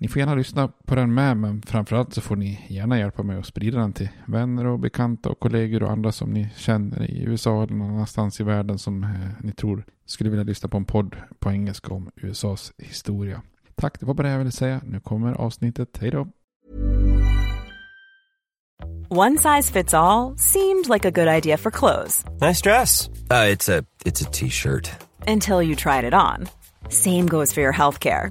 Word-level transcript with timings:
Ni 0.00 0.08
får 0.08 0.20
gärna 0.20 0.34
lyssna 0.34 0.68
på 0.86 0.94
den 0.94 1.14
med, 1.14 1.36
men 1.36 1.62
framförallt 1.62 2.14
så 2.14 2.20
får 2.20 2.36
ni 2.36 2.66
gärna 2.68 2.98
hjälpa 2.98 3.22
mig 3.22 3.38
att 3.38 3.46
sprida 3.46 3.78
den 3.78 3.92
till 3.92 4.08
vänner 4.26 4.66
och 4.66 4.78
bekanta 4.78 5.28
och 5.28 5.40
kollegor 5.40 5.82
och 5.82 5.90
andra 5.90 6.12
som 6.12 6.30
ni 6.30 6.48
känner 6.56 7.10
i 7.10 7.22
USA 7.22 7.62
eller 7.62 7.74
någon 7.74 7.90
annanstans 7.90 8.40
i 8.40 8.44
världen 8.44 8.78
som 8.78 9.04
eh, 9.04 9.10
ni 9.40 9.52
tror 9.52 9.84
skulle 10.06 10.30
vilja 10.30 10.44
lyssna 10.44 10.68
på 10.68 10.76
en 10.76 10.84
podd 10.84 11.16
på 11.38 11.50
engelska 11.50 11.94
om 11.94 12.10
USAs 12.16 12.72
historia. 12.78 13.42
Tack, 13.74 14.00
det 14.00 14.06
var 14.06 14.14
bara 14.14 14.22
det 14.26 14.32
jag 14.32 14.38
ville 14.38 14.50
säga. 14.50 14.80
Nu 14.84 15.00
kommer 15.00 15.32
avsnittet. 15.32 15.98
Hej 16.00 16.10
då! 16.10 16.28
One 19.10 19.38
size 19.38 19.72
fits 19.72 19.94
all 19.94 20.36
seemed 20.38 20.88
like 20.88 21.08
a 21.08 21.10
good 21.10 21.28
idea 21.28 21.56
for 21.56 21.70
clothes 21.70 22.24
Nice 22.40 22.60
dress. 22.62 23.08
Uh, 23.08 23.52
it's 23.52 23.78
a 23.78 23.84
it's 24.04 24.22
a 24.28 24.30
t-shirt. 24.32 24.90
until 25.26 25.62
you 25.62 25.74
tried 25.74 26.04
it 26.04 26.14
on. 26.14 26.48
Same 26.90 27.26
goes 27.26 27.52
for 27.54 27.60
your 27.60 27.72
healthcare. 27.72 28.30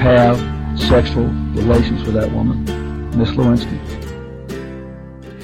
have 0.00 0.38
sexual 0.78 1.26
relations 1.56 2.06
with 2.06 2.14
that 2.14 2.32
woman, 2.32 2.64
Miss 3.18 3.36
Lewinsky. 3.36 3.76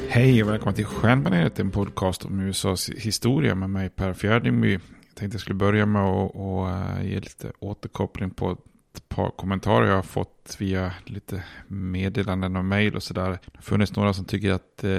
Hej 0.09 0.43
och 0.43 0.49
välkommen 0.49 0.75
till 0.75 0.85
Stjärnbaneret, 0.85 1.59
en 1.59 1.71
podcast 1.71 2.25
om 2.25 2.41
USAs 2.41 2.91
historia 2.91 3.55
med 3.55 3.71
mig 3.71 3.91
Per 3.91 4.13
Fjärdingby. 4.13 4.73
Jag 4.73 4.81
tänkte 5.15 5.35
jag 5.35 5.41
skulle 5.41 5.55
börja 5.55 5.87
med 5.87 6.03
att 6.03 6.35
eh, 6.35 7.07
ge 7.07 7.15
lite 7.15 7.53
återkoppling 7.59 8.31
på 8.31 8.51
ett 8.51 9.09
par 9.09 9.31
kommentarer 9.31 9.87
jag 9.87 9.95
har 9.95 10.03
fått 10.03 10.57
via 10.59 10.93
lite 11.05 11.45
meddelanden 11.69 12.57
och 12.57 12.65
mejl 12.65 12.97
och 12.97 13.03
sådär. 13.03 13.31
Det 13.31 13.51
har 13.55 13.63
funnits 13.63 13.97
några 13.97 14.13
som 14.13 14.25
tycker 14.25 14.53
att 14.53 14.85
eh, 14.85 14.91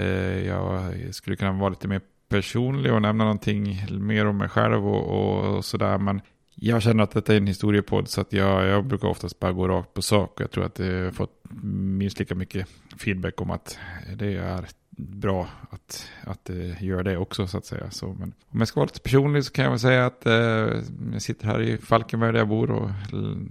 jag 0.46 0.94
skulle 1.12 1.36
kunna 1.36 1.52
vara 1.52 1.70
lite 1.70 1.88
mer 1.88 2.02
personlig 2.30 2.94
och 2.94 3.02
nämna 3.02 3.24
någonting 3.24 3.86
mer 4.00 4.26
om 4.26 4.38
mig 4.38 4.50
själv 4.50 4.88
och, 4.88 5.04
och, 5.04 5.56
och 5.56 5.66
sådär. 5.66 5.98
Men 5.98 6.22
jag 6.60 6.82
känner 6.82 7.04
att 7.04 7.12
detta 7.12 7.34
är 7.34 7.38
en 7.38 7.48
historiepodd 7.48 8.08
så 8.08 8.22
att 8.22 8.34
jag, 8.34 8.68
jag 8.68 8.86
brukar 8.86 9.08
oftast 9.08 9.40
bara 9.40 9.52
gå 9.52 9.68
rakt 9.68 9.94
på 9.94 10.02
sak. 10.02 10.42
Jag 10.42 10.52
tror 10.52 10.66
att 10.66 10.80
jag 10.80 11.04
har 11.04 11.12
fått 11.12 11.44
minst 11.62 12.20
lika 12.20 12.36
mycket 12.36 12.68
feedback 12.98 13.42
om 13.42 13.52
att 13.52 13.80
det 14.16 14.38
är 14.38 14.66
bra 14.98 15.48
att, 15.70 16.10
att 16.24 16.46
det 16.46 16.82
gör 16.82 17.04
det 17.04 17.18
också 17.18 17.48
så 17.48 17.58
att 17.58 17.66
säga. 17.66 17.92
Så, 17.92 18.08
men 18.20 18.34
om 18.50 18.60
jag 18.60 18.68
ska 18.68 18.80
vara 18.80 18.86
lite 18.86 19.00
personlig 19.00 19.44
så 19.46 19.52
kan 19.52 19.64
jag 19.64 19.72
väl 19.72 19.80
säga 19.80 20.06
att 20.06 20.26
eh, 20.26 20.34
jag 21.14 21.22
sitter 21.22 21.46
här 21.46 21.62
i 21.62 21.78
Falkenberg 21.78 22.32
där 22.32 22.40
jag 22.40 22.48
bor 22.48 22.72
och 22.72 22.90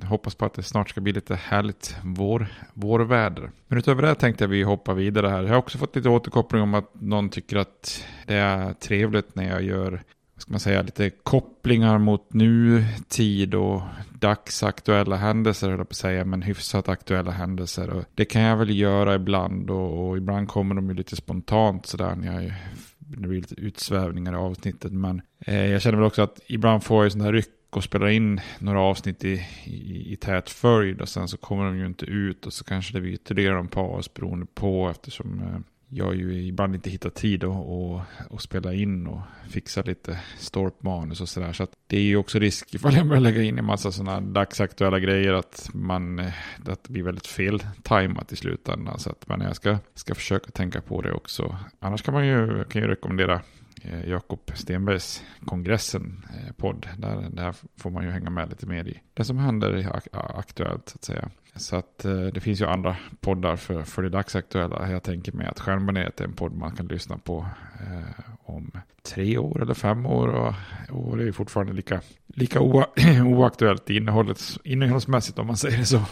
hoppas 0.08 0.34
på 0.34 0.44
att 0.44 0.54
det 0.54 0.62
snart 0.62 0.90
ska 0.90 1.00
bli 1.00 1.12
lite 1.12 1.34
härligt 1.34 1.96
vår, 2.02 2.48
vårväder. 2.74 3.50
Men 3.68 3.78
utöver 3.78 4.02
det 4.02 4.14
tänkte 4.14 4.44
jag 4.44 4.48
vi 4.48 4.62
hoppa 4.62 4.94
vidare 4.94 5.28
här. 5.28 5.42
Jag 5.42 5.50
har 5.50 5.58
också 5.58 5.78
fått 5.78 5.96
lite 5.96 6.08
återkoppling 6.08 6.62
om 6.62 6.74
att 6.74 6.90
någon 6.94 7.28
tycker 7.28 7.56
att 7.56 8.04
det 8.26 8.34
är 8.34 8.72
trevligt 8.72 9.34
när 9.34 9.48
jag 9.48 9.62
gör 9.62 10.02
ska 10.46 10.52
man 10.52 10.60
säga, 10.60 10.82
lite 10.82 11.10
kopplingar 11.10 11.98
mot 11.98 12.32
nutid 12.32 13.54
och 13.54 13.82
dagsaktuella 14.12 15.16
händelser, 15.16 15.68
eller 15.68 15.84
på 15.84 15.90
att 15.90 15.96
säga, 15.96 16.24
men 16.24 16.42
hyfsat 16.42 16.88
aktuella 16.88 17.30
händelser. 17.30 17.90
Och 17.90 18.04
det 18.14 18.24
kan 18.24 18.42
jag 18.42 18.56
väl 18.56 18.78
göra 18.78 19.14
ibland 19.14 19.70
och, 19.70 20.08
och 20.08 20.16
ibland 20.16 20.48
kommer 20.48 20.74
de 20.74 20.88
ju 20.88 20.94
lite 20.94 21.16
spontant 21.16 21.86
sådär 21.86 22.14
när 22.14 22.42
jag 22.42 22.52
det 22.98 23.28
blir 23.28 23.40
lite 23.40 23.54
utsvävningar 23.54 24.32
i 24.32 24.36
avsnittet. 24.36 24.92
Men 24.92 25.22
eh, 25.38 25.66
jag 25.66 25.82
känner 25.82 25.98
väl 25.98 26.06
också 26.06 26.22
att 26.22 26.40
ibland 26.46 26.84
får 26.84 27.04
jag 27.04 27.12
sådana 27.12 27.24
här 27.24 27.32
ryck 27.32 27.48
och 27.70 27.84
spelar 27.84 28.08
in 28.08 28.40
några 28.58 28.80
avsnitt 28.80 29.24
i, 29.24 29.46
i, 29.64 30.12
i 30.12 30.16
tät 30.16 30.50
följd 30.50 31.00
och 31.00 31.08
sen 31.08 31.28
så 31.28 31.36
kommer 31.36 31.64
de 31.64 31.78
ju 31.78 31.86
inte 31.86 32.04
ut 32.04 32.46
och 32.46 32.52
så 32.52 32.64
kanske 32.64 32.92
det 32.92 33.00
blir 33.00 33.12
ytterligare 33.12 33.58
en 33.58 33.68
paus 33.68 34.14
beroende 34.14 34.46
på 34.54 34.88
eftersom 34.90 35.42
eh, 35.42 35.60
jag 35.88 36.14
ju 36.14 36.46
ibland 36.46 36.74
inte 36.74 36.90
hittar 36.90 37.10
tid 37.10 37.44
att 37.44 37.50
och, 37.50 38.00
och 38.30 38.42
spela 38.42 38.74
in 38.74 39.06
och 39.06 39.20
fixa 39.48 39.82
lite 39.82 40.20
storpmanus 40.38 41.20
och 41.20 41.28
sådär. 41.28 41.52
Så 41.52 41.62
att 41.62 41.70
det 41.86 41.96
är 41.96 42.02
ju 42.02 42.16
också 42.16 42.38
risk 42.38 42.74
ifall 42.74 42.94
jag 42.94 43.06
börjar 43.06 43.20
lägga 43.20 43.42
in 43.42 43.58
en 43.58 43.64
massa 43.64 43.92
sådana 43.92 44.20
dagsaktuella 44.20 44.98
grejer 44.98 45.32
att 45.32 45.70
man 45.74 46.18
eh, 46.18 46.32
att 46.66 46.84
det 46.84 46.92
blir 46.92 47.02
väldigt 47.02 47.26
fel 47.26 47.62
tajmat 47.82 48.32
i 48.32 48.36
slutändan. 48.36 48.98
Så 48.98 49.10
att 49.10 49.28
men 49.28 49.40
jag 49.40 49.56
ska, 49.56 49.78
ska 49.94 50.14
försöka 50.14 50.50
tänka 50.50 50.80
på 50.80 51.02
det 51.02 51.12
också. 51.12 51.56
Annars 51.78 52.02
kan 52.02 52.14
man 52.14 52.26
ju, 52.26 52.64
kan 52.64 52.82
ju 52.82 52.88
rekommendera 52.88 53.40
eh, 53.82 54.08
Jakob 54.08 54.50
Stenbergs 54.54 55.22
kongressen-podd. 55.44 56.86
Eh, 56.90 56.98
där, 56.98 57.30
där 57.30 57.54
får 57.76 57.90
man 57.90 58.04
ju 58.04 58.10
hänga 58.10 58.30
med 58.30 58.48
lite 58.48 58.66
mer 58.66 58.88
i 58.88 59.00
det 59.14 59.24
som 59.24 59.38
händer 59.38 60.00
aktuellt 60.12 60.88
så 60.88 60.96
att 60.96 61.04
säga. 61.04 61.30
Så 61.56 61.76
att 61.76 62.04
eh, 62.04 62.20
det 62.20 62.40
finns 62.40 62.60
ju 62.60 62.66
andra 62.66 62.96
poddar 63.20 63.56
för, 63.56 63.82
för 63.82 64.02
det 64.02 64.08
dagsaktuella. 64.08 64.90
Jag 64.90 65.02
tänker 65.02 65.32
mig 65.32 65.46
att 65.46 65.60
Stjärnbaneret 65.60 66.20
är 66.20 66.24
en 66.24 66.32
podd 66.32 66.52
man 66.52 66.76
kan 66.76 66.86
lyssna 66.86 67.18
på 67.18 67.46
eh, 67.80 68.24
om 68.44 68.70
tre 69.02 69.38
år 69.38 69.62
eller 69.62 69.74
fem 69.74 70.06
år. 70.06 70.28
Och, 70.28 70.54
och 70.90 71.16
det 71.16 71.28
är 71.28 71.32
fortfarande 71.32 71.72
lika, 71.72 72.00
lika 72.26 72.60
oaktuellt 73.24 73.90
innehållet, 73.90 74.40
innehållsmässigt 74.64 75.38
om 75.38 75.46
man 75.46 75.56
säger 75.56 75.78
det 75.78 75.84
så. 75.84 76.02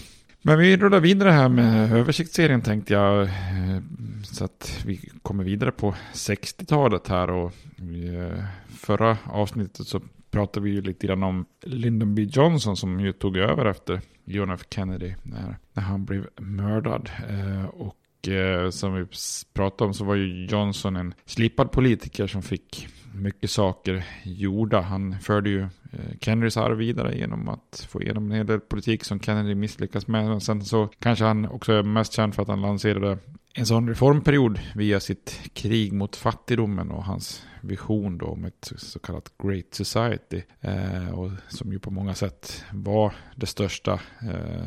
Men 0.42 0.58
vi 0.58 0.76
rullar 0.76 1.00
vidare 1.00 1.30
här 1.30 1.48
med 1.48 1.92
översiktsserien 1.92 2.62
tänkte 2.62 2.92
jag. 2.92 3.22
Eh, 3.22 3.80
så 4.22 4.44
att 4.44 4.82
vi 4.86 5.10
kommer 5.22 5.44
vidare 5.44 5.72
på 5.72 5.94
60-talet 6.12 7.08
här 7.08 7.30
och 7.30 7.52
eh, 7.78 8.44
förra 8.68 9.18
avsnittet 9.24 9.86
så 9.86 10.00
pratade 10.34 10.64
vi 10.64 10.70
ju 10.70 10.82
lite 10.82 11.06
grann 11.06 11.22
om 11.22 11.46
Lyndon 11.62 12.14
B. 12.14 12.22
Johnson 12.22 12.76
som 12.76 13.00
ju 13.00 13.12
tog 13.12 13.36
över 13.36 13.66
efter 13.66 14.00
John 14.24 14.50
F. 14.50 14.60
Kennedy 14.70 15.14
när, 15.22 15.58
när 15.72 15.82
han 15.82 16.04
blev 16.04 16.28
mördad. 16.36 17.10
Eh, 17.28 17.64
och 17.64 18.28
eh, 18.28 18.70
som 18.70 18.94
vi 18.94 19.06
pratade 19.52 19.88
om 19.88 19.94
så 19.94 20.04
var 20.04 20.14
ju 20.14 20.46
Johnson 20.46 20.96
en 20.96 21.14
slipad 21.24 21.72
politiker 21.72 22.26
som 22.26 22.42
fick 22.42 22.88
mycket 23.14 23.50
saker 23.50 24.04
gjorda. 24.24 24.80
Han 24.80 25.18
förde 25.18 25.50
ju 25.50 25.60
eh, 25.62 26.18
Kennedys 26.20 26.56
arv 26.56 26.76
vidare 26.76 27.18
genom 27.18 27.48
att 27.48 27.86
få 27.90 28.02
igenom 28.02 28.30
en 28.30 28.36
hel 28.36 28.46
del 28.46 28.60
politik 28.60 29.04
som 29.04 29.20
Kennedy 29.20 29.54
misslyckas 29.54 30.06
med. 30.06 30.24
Men 30.24 30.40
sen 30.40 30.64
så 30.64 30.88
kanske 30.98 31.24
han 31.24 31.46
också 31.46 31.72
är 31.72 31.82
mest 31.82 32.12
känd 32.12 32.34
för 32.34 32.42
att 32.42 32.48
han 32.48 32.62
lanserade 32.62 33.18
en 33.56 33.66
sån 33.66 33.88
reformperiod 33.88 34.60
via 34.74 35.00
sitt 35.00 35.40
krig 35.52 35.92
mot 35.92 36.16
fattigdomen 36.16 36.90
och 36.90 37.04
hans 37.04 37.46
vision 37.60 38.18
då 38.18 38.26
om 38.26 38.44
ett 38.44 38.72
så 38.76 38.98
kallat 38.98 39.32
Great 39.42 39.74
Society. 39.74 40.42
Eh, 40.60 41.08
och 41.08 41.30
som 41.48 41.72
ju 41.72 41.78
på 41.78 41.90
många 41.90 42.14
sätt 42.14 42.64
var 42.72 43.14
det 43.36 43.46
största 43.46 43.92
eh, 44.22 44.66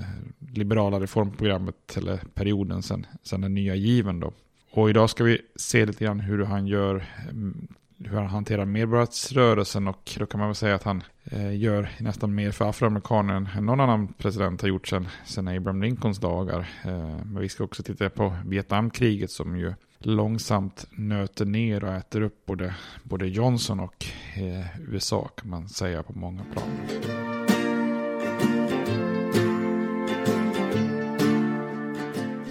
liberala 0.54 1.00
reformprogrammet 1.00 1.98
eller 1.98 2.18
perioden 2.34 2.84
sedan 2.84 3.06
den 3.30 3.54
nya 3.54 3.76
given 3.76 4.20
då. 4.20 4.34
Och 4.72 4.90
idag 4.90 5.10
ska 5.10 5.24
vi 5.24 5.42
se 5.56 5.86
lite 5.86 6.06
grann 6.06 6.20
hur 6.20 6.44
han 6.44 6.68
gör 6.68 7.06
mm, 7.30 7.68
hur 8.00 8.18
han 8.18 8.28
hanterar 8.28 8.66
medborgarrörelsen 8.66 9.88
och 9.88 10.12
då 10.20 10.26
kan 10.26 10.40
man 10.40 10.50
väl 10.50 10.56
säga 10.56 10.76
att 10.76 10.84
han 10.84 11.04
eh, 11.24 11.58
gör 11.58 11.90
nästan 12.00 12.36
mer 12.36 12.52
för 12.52 12.70
afroamerikaner 12.70 13.58
än 13.58 13.66
någon 13.66 13.80
annan 13.80 14.14
president 14.14 14.62
har 14.62 14.70
gjort 14.70 14.88
sedan, 14.88 15.08
sedan 15.26 15.48
Abraham 15.48 15.82
Lincolns 15.82 16.20
dagar. 16.20 16.60
Eh, 16.86 17.18
men 17.26 17.40
vi 17.40 17.50
ska 17.50 17.64
också 17.64 17.84
titta 17.84 18.10
på 18.10 18.36
Vietnamkriget 18.46 19.32
som 19.32 19.58
ju 19.58 19.74
långsamt 20.00 20.86
nöter 20.92 21.46
ner 21.46 21.84
och 21.84 21.94
äter 21.94 22.22
upp 22.22 22.46
både, 22.46 22.76
både 23.04 23.28
Johnson 23.28 23.80
och 23.80 24.06
eh, 24.36 24.66
USA 24.90 25.30
kan 25.36 25.50
man 25.50 25.70
säga 25.70 26.04
på 26.04 26.14
många 26.14 26.44
plan. 26.44 27.27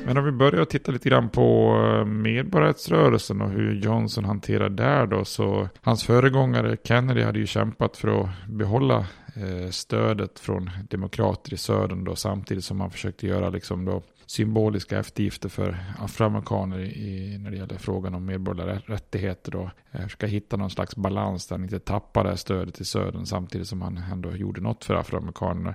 Men 0.06 0.16
om 0.16 0.24
vi 0.24 0.32
börjar 0.32 0.64
titta 0.64 0.92
lite 0.92 1.08
grann 1.08 1.28
på 1.28 1.76
eh, 1.84 2.04
medborgarrättsrörelsen 2.04 3.40
och 3.40 3.50
hur 3.50 3.74
Johnson 3.74 4.24
hanterar 4.24 4.68
där 4.68 5.06
då. 5.06 5.24
Så 5.24 5.68
hans 5.82 6.04
föregångare 6.04 6.76
Kennedy 6.84 7.22
hade 7.22 7.38
ju 7.38 7.46
kämpat 7.46 7.96
för 7.96 8.20
att 8.20 8.28
behålla 8.48 9.06
Eh, 9.36 9.70
stödet 9.70 10.38
från 10.38 10.70
demokrater 10.90 11.54
i 11.54 11.56
södern 11.56 12.04
då 12.04 12.16
samtidigt 12.16 12.64
som 12.64 12.76
man 12.76 12.90
försökte 12.90 13.26
göra 13.26 13.50
liksom 13.50 13.84
då 13.84 14.02
symboliska 14.26 14.98
eftergifter 14.98 15.48
för 15.48 15.76
afroamerikaner 15.98 16.78
i, 16.78 17.38
när 17.38 17.50
det 17.50 17.56
gäller 17.56 17.78
frågan 17.78 18.14
om 18.14 18.24
medborgerliga 18.24 18.82
rättigheter. 18.86 19.52
Då. 19.52 19.70
Eh, 19.92 20.02
försöka 20.02 20.26
hitta 20.26 20.56
någon 20.56 20.70
slags 20.70 20.96
balans 20.96 21.46
där 21.46 21.56
han 21.56 21.62
inte 21.62 21.78
tappar 21.78 22.24
det 22.24 22.30
här 22.30 22.36
stödet 22.36 22.80
i 22.80 22.84
södern 22.84 23.26
samtidigt 23.26 23.68
som 23.68 23.82
han 23.82 23.96
ändå 24.12 24.36
gjorde 24.36 24.60
något 24.60 24.84
för 24.84 24.94
afroamerikanerna. 24.94 25.74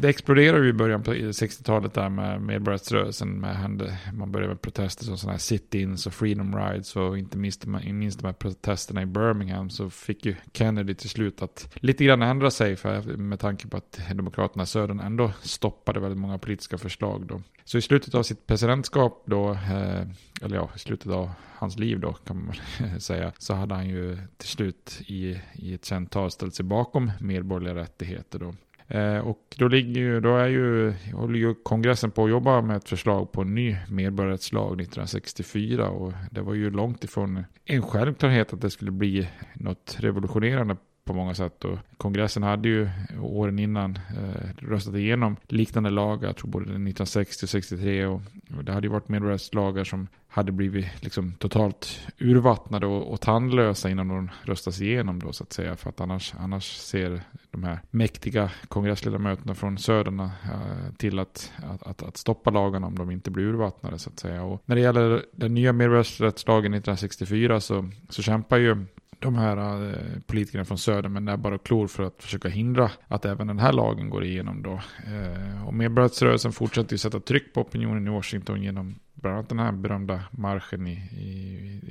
Det 0.00 0.08
exploderade 0.08 0.64
ju 0.64 0.70
i 0.70 0.72
början 0.72 1.02
på 1.02 1.14
60-talet 1.14 1.94
där 1.94 2.08
med 2.08 2.42
medborgarrättsrörelsen. 2.42 3.40
Med, 3.40 3.96
man 4.12 4.32
började 4.32 4.52
med 4.52 4.62
protester 4.62 5.04
som 5.04 5.18
sådana 5.18 5.32
här 5.32 5.38
sit-ins 5.38 6.06
och 6.06 6.14
freedom 6.14 6.56
rides 6.56 6.96
och 6.96 7.18
inte 7.18 7.38
minst, 7.38 7.66
minst 7.66 8.20
de 8.20 8.26
här 8.26 8.32
protesterna 8.32 9.02
i 9.02 9.06
Birmingham 9.06 9.70
så 9.70 9.90
fick 9.90 10.26
ju 10.26 10.34
Kennedy 10.52 10.94
till 10.94 11.10
slut 11.10 11.42
att 11.42 11.74
lite 11.74 12.04
grann 12.04 12.22
ändra 12.22 12.50
sig 12.50 12.76
för, 12.76 13.01
med 13.02 13.40
tanke 13.40 13.68
på 13.68 13.76
att 13.76 14.00
demokraterna 14.14 14.62
i 14.62 14.66
södern 14.66 15.00
ändå 15.00 15.32
stoppade 15.40 16.00
väldigt 16.00 16.18
många 16.18 16.38
politiska 16.38 16.78
förslag 16.78 17.26
då. 17.26 17.42
Så 17.64 17.78
i 17.78 17.82
slutet 17.82 18.14
av 18.14 18.22
sitt 18.22 18.46
presidentskap 18.46 19.22
då, 19.26 19.50
eh, 19.50 20.02
eller 20.42 20.56
ja, 20.56 20.70
i 20.76 20.78
slutet 20.78 21.12
av 21.12 21.30
hans 21.54 21.78
liv 21.78 22.00
då 22.00 22.12
kan 22.12 22.44
man 22.44 23.00
säga, 23.00 23.32
så 23.38 23.54
hade 23.54 23.74
han 23.74 23.88
ju 23.88 24.18
till 24.36 24.48
slut 24.48 25.02
i, 25.06 25.40
i 25.52 25.74
ett 25.74 25.84
känt 25.84 26.10
tal 26.10 26.30
ställt 26.30 26.54
sig 26.54 26.64
bakom 26.64 27.12
medborgerliga 27.20 27.82
rättigheter 27.82 28.38
då. 28.38 28.54
Eh, 28.88 29.18
och 29.18 29.56
då, 29.58 29.68
ligger 29.68 30.00
ju, 30.00 30.20
då 30.20 30.36
är 30.36 30.48
ju, 30.48 30.94
håller 31.14 31.38
ju 31.38 31.54
kongressen 31.54 32.10
på 32.10 32.24
att 32.24 32.30
jobba 32.30 32.60
med 32.60 32.76
ett 32.76 32.88
förslag 32.88 33.32
på 33.32 33.42
en 33.42 33.54
ny 33.54 33.76
medborgarrättslag 33.88 34.80
1964 34.80 35.88
och 35.88 36.12
det 36.30 36.40
var 36.40 36.54
ju 36.54 36.70
långt 36.70 37.04
ifrån 37.04 37.44
en 37.64 37.82
självklarhet 37.82 38.52
att 38.52 38.60
det 38.60 38.70
skulle 38.70 38.90
bli 38.90 39.28
något 39.54 39.96
revolutionerande 39.98 40.76
på 41.04 41.12
många 41.12 41.34
sätt. 41.34 41.64
Och 41.64 41.78
kongressen 41.96 42.42
hade 42.42 42.68
ju 42.68 42.88
åren 43.22 43.58
innan 43.58 43.96
eh, 43.96 44.66
röstat 44.66 44.94
igenom 44.94 45.36
liknande 45.48 45.90
lagar, 45.90 46.28
jag 46.28 46.36
tror 46.36 46.50
både 46.50 46.64
1960 46.64 47.44
och 47.44 47.50
63. 47.50 48.06
Och, 48.06 48.20
och 48.56 48.64
det 48.64 48.72
hade 48.72 48.86
ju 48.86 48.92
varit 48.92 49.08
medborgarrättslagar 49.08 49.84
som 49.84 50.08
hade 50.28 50.52
blivit 50.52 50.86
liksom 51.00 51.32
totalt 51.32 52.00
urvattnade 52.18 52.86
och, 52.86 53.12
och 53.12 53.20
tandlösa 53.20 53.90
innan 53.90 54.08
de 54.08 54.30
röstas 54.42 54.80
igenom 54.80 55.18
då 55.18 55.32
så 55.32 55.44
att 55.44 55.52
säga. 55.52 55.76
För 55.76 55.88
att 55.90 56.00
annars, 56.00 56.34
annars 56.38 56.76
ser 56.76 57.22
de 57.50 57.64
här 57.64 57.80
mäktiga 57.90 58.50
kongressledamöterna 58.68 59.54
från 59.54 59.78
söderna 59.78 60.30
eh, 60.44 60.94
till 60.96 61.18
att, 61.18 61.52
att, 61.56 61.82
att, 61.82 62.02
att, 62.02 62.16
stoppa 62.16 62.50
lagarna 62.50 62.86
om 62.86 62.98
de 62.98 63.10
inte 63.10 63.30
blir 63.30 63.44
urvattnade 63.44 63.98
så 63.98 64.10
att 64.10 64.18
säga. 64.18 64.42
Och 64.42 64.62
när 64.64 64.76
det 64.76 64.82
gäller 64.82 65.24
den 65.32 65.54
nya 65.54 65.72
medborgarrättslagen 65.72 66.74
1964 66.74 67.60
så, 67.60 67.90
så 68.08 68.22
kämpar 68.22 68.58
ju 68.58 68.86
de 69.22 69.34
här 69.34 69.88
eh, 69.88 70.20
politikerna 70.26 70.64
från 70.64 70.78
söder 70.78 71.08
med 71.08 71.22
näbbar 71.22 71.52
och 71.52 71.64
klor 71.64 71.86
för 71.86 72.02
att 72.02 72.22
försöka 72.22 72.48
hindra 72.48 72.90
att 73.08 73.24
även 73.24 73.46
den 73.46 73.58
här 73.58 73.72
lagen 73.72 74.10
går 74.10 74.24
igenom 74.24 74.62
då. 74.62 74.72
Eh, 75.06 75.66
och 75.66 75.74
medborgarrättsrörelsen 75.74 76.52
fortsätter 76.52 76.92
ju 76.92 76.98
sätta 76.98 77.20
tryck 77.20 77.54
på 77.54 77.60
opinionen 77.60 78.06
i 78.06 78.10
Washington 78.10 78.62
genom 78.62 78.94
bland 79.14 79.36
annat 79.36 79.48
den 79.48 79.58
här 79.58 79.72
berömda 79.72 80.20
marschen 80.30 80.86
i, 80.86 80.92
i, 80.92 81.26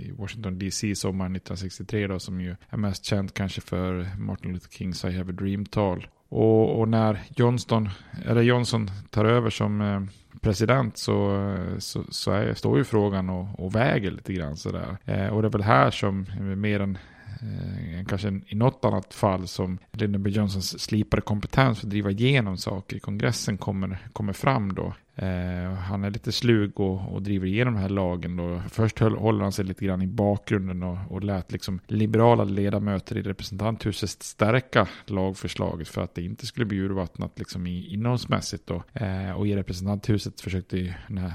i 0.08 0.14
Washington 0.18 0.60
DC 0.60 0.96
sommaren 0.96 1.36
1963 1.36 2.08
då 2.08 2.20
som 2.20 2.42
ju 2.42 2.56
är 2.70 2.78
mest 2.78 3.06
känd 3.06 3.34
kanske 3.34 3.62
för 3.62 4.08
Martin 4.18 4.54
Luther 4.54 4.70
Kings 4.70 5.06
I 5.06 5.12
have 5.12 5.32
a 5.32 5.36
dream-tal. 5.36 6.08
Och, 6.30 6.80
och, 6.80 6.88
när 6.88 7.20
Johnston, 7.36 7.90
eller 8.26 8.42
Johnson 8.42 8.92
tar 9.10 9.26
över 9.26 9.50
som 9.50 9.82
eh, 9.82 10.02
president 10.42 10.98
så, 10.98 11.46
eh, 11.48 11.78
så, 11.78 12.04
så 12.10 12.32
är, 12.32 12.54
står 12.54 12.78
ju 12.78 12.84
frågan 12.84 13.30
och, 13.30 13.60
och 13.66 13.76
väger 13.76 14.12
lite 14.12 14.34
grann 14.34 14.58
sådär. 14.58 14.98
Eh, 15.06 15.28
och 15.28 15.42
det 15.42 15.48
är 15.48 15.52
väl 15.52 15.62
här 15.62 15.92
som 15.92 16.26
eh, 16.38 16.42
mer 16.42 16.80
än 16.80 16.98
Eh, 17.42 18.06
kanske 18.06 18.42
i 18.48 18.56
något 18.56 18.86
annat 18.86 19.14
fall 19.14 19.48
som 19.48 19.78
Lyndon 19.92 20.24
B. 20.24 20.30
Johnsons 20.30 20.80
slipade 20.80 21.22
kompetens 21.22 21.80
för 21.80 21.88
att 21.88 21.90
driva 21.90 22.12
igenom 22.12 22.58
saker 22.58 22.96
i 22.96 23.00
kongressen 23.00 23.58
kommer, 23.58 23.98
kommer 24.14 24.34
fram 24.34 24.74
då. 24.74 24.94
Eh, 25.22 25.74
han 25.74 26.04
är 26.04 26.10
lite 26.10 26.32
slug 26.32 26.80
och, 26.80 27.14
och, 27.14 27.22
driver 27.22 27.48
igenom 27.48 27.74
den 27.74 27.82
här 27.82 27.90
lagen. 27.90 28.38
Då. 28.38 28.62
Först 28.70 29.00
höll, 29.00 29.16
håller 29.16 29.44
han 29.44 29.52
sig 29.52 29.66
lite 29.66 29.86
grann 29.86 30.02
i 30.02 30.08
bakgrunden 30.08 30.84
och, 30.84 30.98
och 31.10 31.24
lät 31.24 31.52
liksom 31.52 31.80
liberala 31.88 32.44
ledamöter 32.44 33.18
i 33.18 33.22
representanthuset 33.22 34.10
stärka 34.10 34.88
lagförslaget 35.06 35.88
för 35.88 36.02
att 36.02 36.16
det 36.16 36.22
inte 36.22 36.46
skulle 36.46 36.66
bli 36.66 36.78
urvattnat 36.78 37.40
liksom 37.40 37.68
i, 37.68 37.94
innehållsmässigt. 37.94 38.68
Då. 38.68 38.84
Eh, 38.94 39.32
och 39.32 39.48
i 39.48 39.56
representanthuset 39.56 40.42
försökte 40.42 40.96
den 41.08 41.18
här 41.18 41.34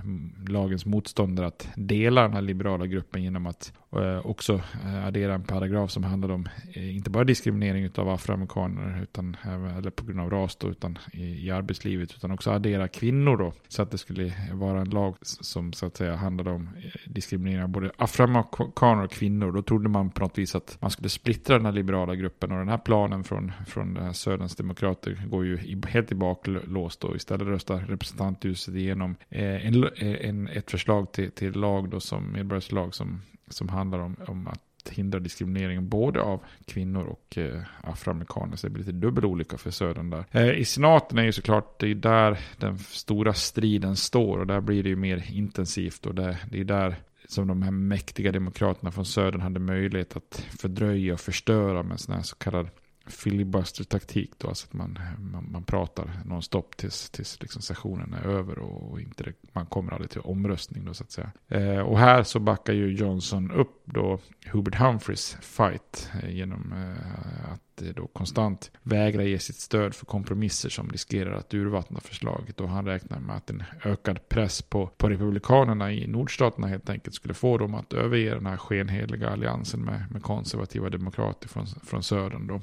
lagens 0.49 0.87
motståndare 0.87 1.47
att 1.47 1.69
dela 1.77 2.23
den 2.23 2.33
här 2.33 2.43
liberala 2.43 2.87
gruppen 2.87 3.23
genom 3.23 3.47
att 3.47 3.73
eh, 3.93 4.27
också 4.27 4.55
eh, 4.85 5.07
addera 5.07 5.35
en 5.35 5.43
paragraf 5.43 5.91
som 5.91 6.05
handlade 6.05 6.35
om 6.35 6.49
eh, 6.73 6.97
inte 6.97 7.11
bara 7.11 7.25
diskriminering 7.25 7.91
av 7.97 8.09
afroamerikaner 8.09 9.03
utan, 9.03 9.37
eller 9.79 9.91
på 9.91 10.05
grund 10.05 10.21
av 10.21 10.31
ras 10.31 10.57
då, 10.57 10.69
utan 10.69 10.99
i, 11.13 11.47
i 11.47 11.51
arbetslivet 11.51 12.13
utan 12.17 12.31
också 12.31 12.51
addera 12.51 12.89
kvinnor 12.89 13.37
då 13.37 13.53
så 13.77 13.83
att 13.83 13.91
det 13.91 13.99
skulle 13.99 14.33
vara 14.53 14.81
en 14.81 14.91
lag 14.91 15.17
som 15.23 15.73
så 15.73 15.87
att 15.87 15.97
säga 15.97 16.17
handlade 16.17 16.51
om 16.51 16.69
eh, 16.77 17.11
diskriminering 17.11 17.63
av 17.63 17.69
både 17.69 17.91
afroamerikaner 17.97 19.05
och 19.05 19.11
kvinnor. 19.11 19.53
Då 19.53 19.63
trodde 19.63 19.89
man 19.89 20.11
på 20.11 20.23
något 20.23 20.39
vis 20.39 20.55
att 20.55 20.79
man 20.81 20.91
skulle 20.91 21.09
splittra 21.09 21.57
den 21.57 21.67
här 21.67 21.73
liberala 21.73 22.15
gruppen 22.15 22.53
och 22.53 22.59
den 22.59 22.69
här 22.69 22.79
planen 22.79 23.25
från, 23.25 23.53
från 23.67 23.95
den 23.95 24.05
här 24.05 24.13
Söderns 24.13 24.57
demokrater 24.57 25.23
går 25.31 25.47
ju 25.47 25.81
helt 25.89 26.13
i 26.13 26.15
baklås 26.15 26.97
då. 26.97 27.17
Istället 27.17 27.47
röstar 27.47 27.79
representanthuset 27.79 28.75
igenom 28.75 29.17
eh, 29.29 29.67
en, 29.67 29.85
eh, 29.85 30.29
en, 30.29 30.49
ett 30.49 30.71
förslag 30.71 31.13
till, 31.13 31.31
till 31.31 31.53
lag 31.53 31.89
då 31.89 32.01
som 32.01 32.33
medborgarslag 32.33 32.95
som, 32.95 33.23
som 33.49 33.69
handlar 33.69 33.99
om, 33.99 34.17
om 34.27 34.49
att 34.49 34.66
hindra 34.89 35.19
diskriminering 35.19 35.89
både 35.89 36.21
av 36.21 36.41
kvinnor 36.67 37.05
och 37.07 37.39
eh, 37.39 37.63
afroamerikaner. 37.83 38.57
Så 38.57 38.67
det 38.67 38.71
blir 38.71 38.85
lite 38.85 38.97
dubbel 38.97 39.25
olycka 39.25 39.59
för 39.59 39.71
södern 39.71 40.11
där. 40.11 40.25
Eh, 40.31 40.51
I 40.51 40.65
senaten 40.65 41.19
är 41.19 41.23
ju 41.23 41.33
såklart 41.33 41.81
det 41.81 41.91
är 41.91 41.95
där 41.95 42.39
den 42.57 42.79
stora 42.79 43.35
striden 43.35 43.97
står 43.97 44.39
och 44.39 44.47
där 44.47 44.61
blir 44.61 44.83
det 44.83 44.89
ju 44.89 44.97
mer 44.97 45.25
intensivt 45.31 46.07
och 46.07 46.15
det, 46.15 46.39
det 46.51 46.61
är 46.61 46.65
där 46.65 46.97
som 47.29 47.47
de 47.47 47.63
här 47.63 47.71
mäktiga 47.71 48.33
demokraterna 48.33 48.93
från 48.93 49.05
södern 49.05 49.41
hade 49.41 49.61
möjlighet 49.61 50.17
att 50.17 50.47
fördröja 50.61 51.13
och 51.13 51.21
förstöra 51.21 51.83
med 51.83 52.01
sån 52.01 52.15
här 52.15 52.23
så 52.23 52.37
kallad 52.37 52.69
filibuster-taktik 53.07 54.31
då, 54.39 54.49
alltså 54.49 54.67
att 54.67 54.73
man, 54.73 54.99
man, 55.19 55.53
man 55.53 55.65
pratar 55.65 56.11
nonstop 56.25 56.77
tills, 56.77 57.11
tills 57.11 57.41
liksom 57.41 57.63
sessionen 57.63 58.15
är 58.15 58.27
över 58.27 58.59
och 58.59 59.01
inte 59.01 59.33
man 59.53 59.67
kommer 59.67 59.93
aldrig 59.93 60.11
till 60.11 60.21
omröstning 60.21 60.85
då 60.85 60.95
så 60.95 61.05
att 61.05 61.11
säga. 61.11 61.31
Eh, 61.49 61.79
och 61.79 61.99
här 61.99 62.23
så 62.23 62.39
backar 62.39 62.73
ju 62.73 62.93
Johnson 62.93 63.51
upp 63.51 63.83
då 63.85 64.19
Hubert 64.47 64.75
Humphreys 64.75 65.37
fight 65.41 66.11
eh, 66.23 66.31
genom 66.31 66.73
eh, 66.73 67.53
att 67.53 67.97
då 67.97 68.07
konstant 68.07 68.71
vägra 68.83 69.23
ge 69.23 69.39
sitt 69.39 69.57
stöd 69.57 69.95
för 69.95 70.07
kompromisser 70.07 70.69
som 70.69 70.91
riskerar 70.91 71.33
att 71.33 71.55
urvattna 71.55 72.01
förslaget. 72.01 72.61
Och 72.61 72.69
han 72.69 72.87
räknar 72.87 73.21
med 73.21 73.37
att 73.37 73.51
en 73.51 73.63
ökad 73.85 74.29
press 74.29 74.63
på, 74.63 74.87
på 74.87 75.09
republikanerna 75.09 75.93
i 75.93 76.07
nordstaterna 76.07 76.67
helt 76.67 76.91
enkelt 76.91 77.15
skulle 77.15 77.35
få 77.35 77.59
dem 77.59 77.75
att 77.75 77.93
överge 77.93 78.35
den 78.35 78.47
här 78.47 78.57
skenheliga 78.57 79.31
alliansen 79.31 79.85
med, 79.85 80.05
med 80.11 80.23
konservativa 80.23 80.91
demokrater 80.91 81.49
från, 81.49 81.67
från 81.67 82.03
södern. 82.03 82.47
Då. 82.47 82.61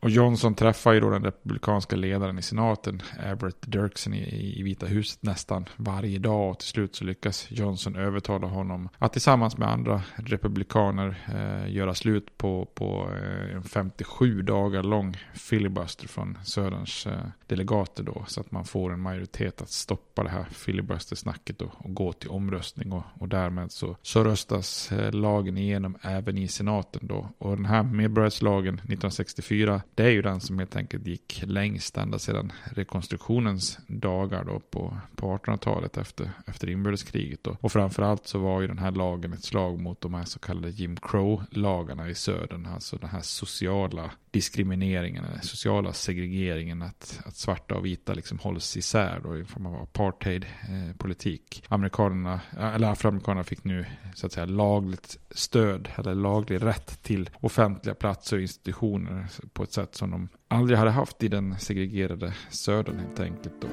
Och 0.00 0.10
Johnson 0.10 0.54
träffar 0.54 0.92
ju 0.92 1.00
då 1.00 1.10
den 1.10 1.24
republikanska 1.24 1.96
ledaren 1.96 2.38
i 2.38 2.42
senaten, 2.42 3.02
Albert 3.30 3.56
Dirksen 3.60 4.14
i, 4.14 4.58
i 4.60 4.62
Vita 4.62 4.86
huset 4.86 5.22
nästan 5.22 5.68
varje 5.76 6.18
dag. 6.18 6.50
Och 6.50 6.58
till 6.58 6.68
slut 6.68 6.96
så 6.96 7.04
lyckas 7.04 7.46
Johnson 7.50 7.96
övertala 7.96 8.46
honom 8.46 8.88
att 8.98 9.12
tillsammans 9.12 9.56
med 9.56 9.68
andra 9.68 10.02
republikaner 10.16 11.24
eh, 11.34 11.74
göra 11.74 11.94
slut 11.94 12.38
på, 12.38 12.68
på 12.74 13.10
eh, 13.12 13.56
en 13.56 13.62
57 13.62 14.42
dagar 14.42 14.82
lång 14.82 15.16
filibuster 15.34 16.08
från 16.08 16.38
Söderns 16.44 17.06
eh, 17.06 17.12
delegater 17.46 18.02
då. 18.02 18.24
Så 18.26 18.40
att 18.40 18.50
man 18.50 18.64
får 18.64 18.92
en 18.92 19.00
majoritet 19.00 19.62
att 19.62 19.70
stoppa 19.70 20.22
det 20.22 20.30
här 20.30 20.44
filibustersnacket 20.50 21.62
och, 21.62 21.70
och 21.78 21.94
gå 21.94 22.12
till 22.12 22.30
omröstning. 22.30 22.92
Och, 22.92 23.02
och 23.14 23.28
därmed 23.28 23.72
så, 23.72 23.96
så 24.02 24.24
röstas 24.24 24.92
eh, 24.92 25.12
lagen 25.12 25.58
igenom 25.58 25.96
även 26.02 26.38
i 26.38 26.48
senaten 26.48 27.00
då. 27.06 27.28
Och 27.38 27.56
den 27.56 27.64
här 27.64 27.82
medborgarrättslagen 27.82 28.74
1964 28.74 29.82
det 29.98 30.04
är 30.04 30.10
ju 30.10 30.22
den 30.22 30.40
som 30.40 30.58
helt 30.58 30.76
enkelt 30.76 31.06
gick 31.06 31.42
längst 31.46 31.96
ända 31.96 32.18
sedan 32.18 32.52
rekonstruktionens 32.64 33.78
dagar 33.86 34.44
då 34.44 34.60
på, 34.60 34.96
på 35.16 35.36
1800-talet 35.36 35.96
efter, 35.96 36.30
efter 36.46 36.70
inbördeskriget. 36.70 37.44
Då. 37.44 37.56
Och 37.60 37.72
framförallt 37.72 38.26
så 38.26 38.38
var 38.38 38.60
ju 38.60 38.66
den 38.66 38.78
här 38.78 38.90
lagen 38.90 39.32
ett 39.32 39.44
slag 39.44 39.80
mot 39.80 40.00
de 40.00 40.14
här 40.14 40.24
så 40.24 40.38
kallade 40.38 40.70
Jim 40.70 40.96
Crow-lagarna 40.96 42.10
i 42.10 42.14
södern. 42.14 42.66
Alltså 42.66 42.96
den 42.96 43.10
här 43.10 43.20
sociala 43.20 44.10
diskrimineringen, 44.30 45.24
den 45.32 45.42
sociala 45.42 45.92
segregeringen, 45.92 46.82
att, 46.82 47.20
att 47.24 47.36
svarta 47.36 47.74
och 47.74 47.86
vita 47.86 48.14
liksom 48.14 48.38
hålls 48.38 48.76
isär 48.76 49.20
då 49.22 49.38
i 49.38 49.44
form 49.44 49.66
av 49.66 49.82
apartheid-politik. 49.82 51.64
Amerikanerna, 51.68 52.40
eller 52.58 52.90
afroamerikanerna 52.90 53.44
fick 53.44 53.64
nu 53.64 53.86
så 54.14 54.26
att 54.26 54.32
säga 54.32 54.46
lagligt 54.46 55.18
stöd 55.30 55.88
eller 55.96 56.14
laglig 56.14 56.62
rätt 56.62 57.02
till 57.02 57.30
offentliga 57.40 57.94
platser 57.94 58.36
och 58.36 58.42
institutioner 58.42 59.26
på 59.52 59.62
ett 59.62 59.72
sätt 59.72 59.87
som 59.94 60.10
de 60.10 60.28
aldrig 60.48 60.78
hade 60.78 60.90
haft 60.90 61.22
i 61.22 61.28
den 61.28 61.58
segregerade 61.58 62.34
södern 62.50 62.98
helt 62.98 63.20
enkelt. 63.20 63.54
Då. 63.60 63.68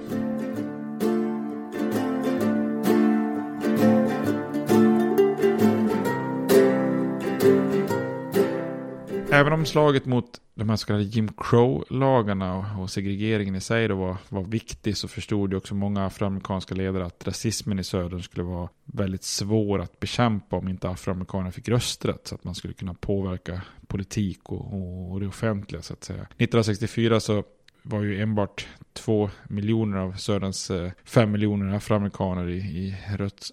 Även 9.36 9.54
om 9.54 9.66
slaget 9.66 10.06
mot 10.06 10.42
de 10.54 10.70
här 10.70 10.76
så 10.76 10.88
kallade 10.88 11.06
Jim 11.06 11.30
Crow-lagarna 11.38 12.78
och 12.80 12.90
segregeringen 12.90 13.56
i 13.56 13.62
sig 13.62 13.88
då 13.88 13.96
var, 13.96 14.18
var 14.30 14.44
viktig 14.44 14.98
så 14.98 15.08
förstod 15.08 15.52
ju 15.52 15.58
också 15.58 15.76
många 15.76 16.06
afroamerikanska 16.06 16.76
ledare 16.76 17.06
att 17.06 17.28
rasismen 17.28 17.80
i 17.80 17.84
södern 17.84 18.22
skulle 18.22 18.44
vara 18.44 18.70
väldigt 18.86 19.24
svår 19.24 19.80
att 19.80 20.00
bekämpa 20.00 20.56
om 20.56 20.68
inte 20.68 20.90
afroamerikaner 20.90 21.52
fick 21.52 21.70
rösträtt 21.70 22.28
så 22.28 22.36
att 22.36 22.44
man 22.44 22.56
skulle 22.56 22.74
kunna 22.74 22.94
påverka 22.94 23.62
politik 23.88 24.40
och, 24.44 25.12
och 25.12 25.20
det 25.20 25.28
offentliga 25.28 25.82
så 25.82 25.94
att 25.94 26.04
säga. 26.04 26.22
1964 26.22 27.20
så 27.20 27.44
var 27.88 28.04
ju 28.04 28.22
enbart 28.22 28.68
två 28.94 29.30
miljoner 29.50 29.98
av 29.98 30.14
Söderns 30.14 30.72
eh, 30.72 30.92
fem 31.04 31.32
miljoner 31.32 31.76
afroamerikaner 31.76 32.50
i, 32.50 32.58
i 32.58 32.96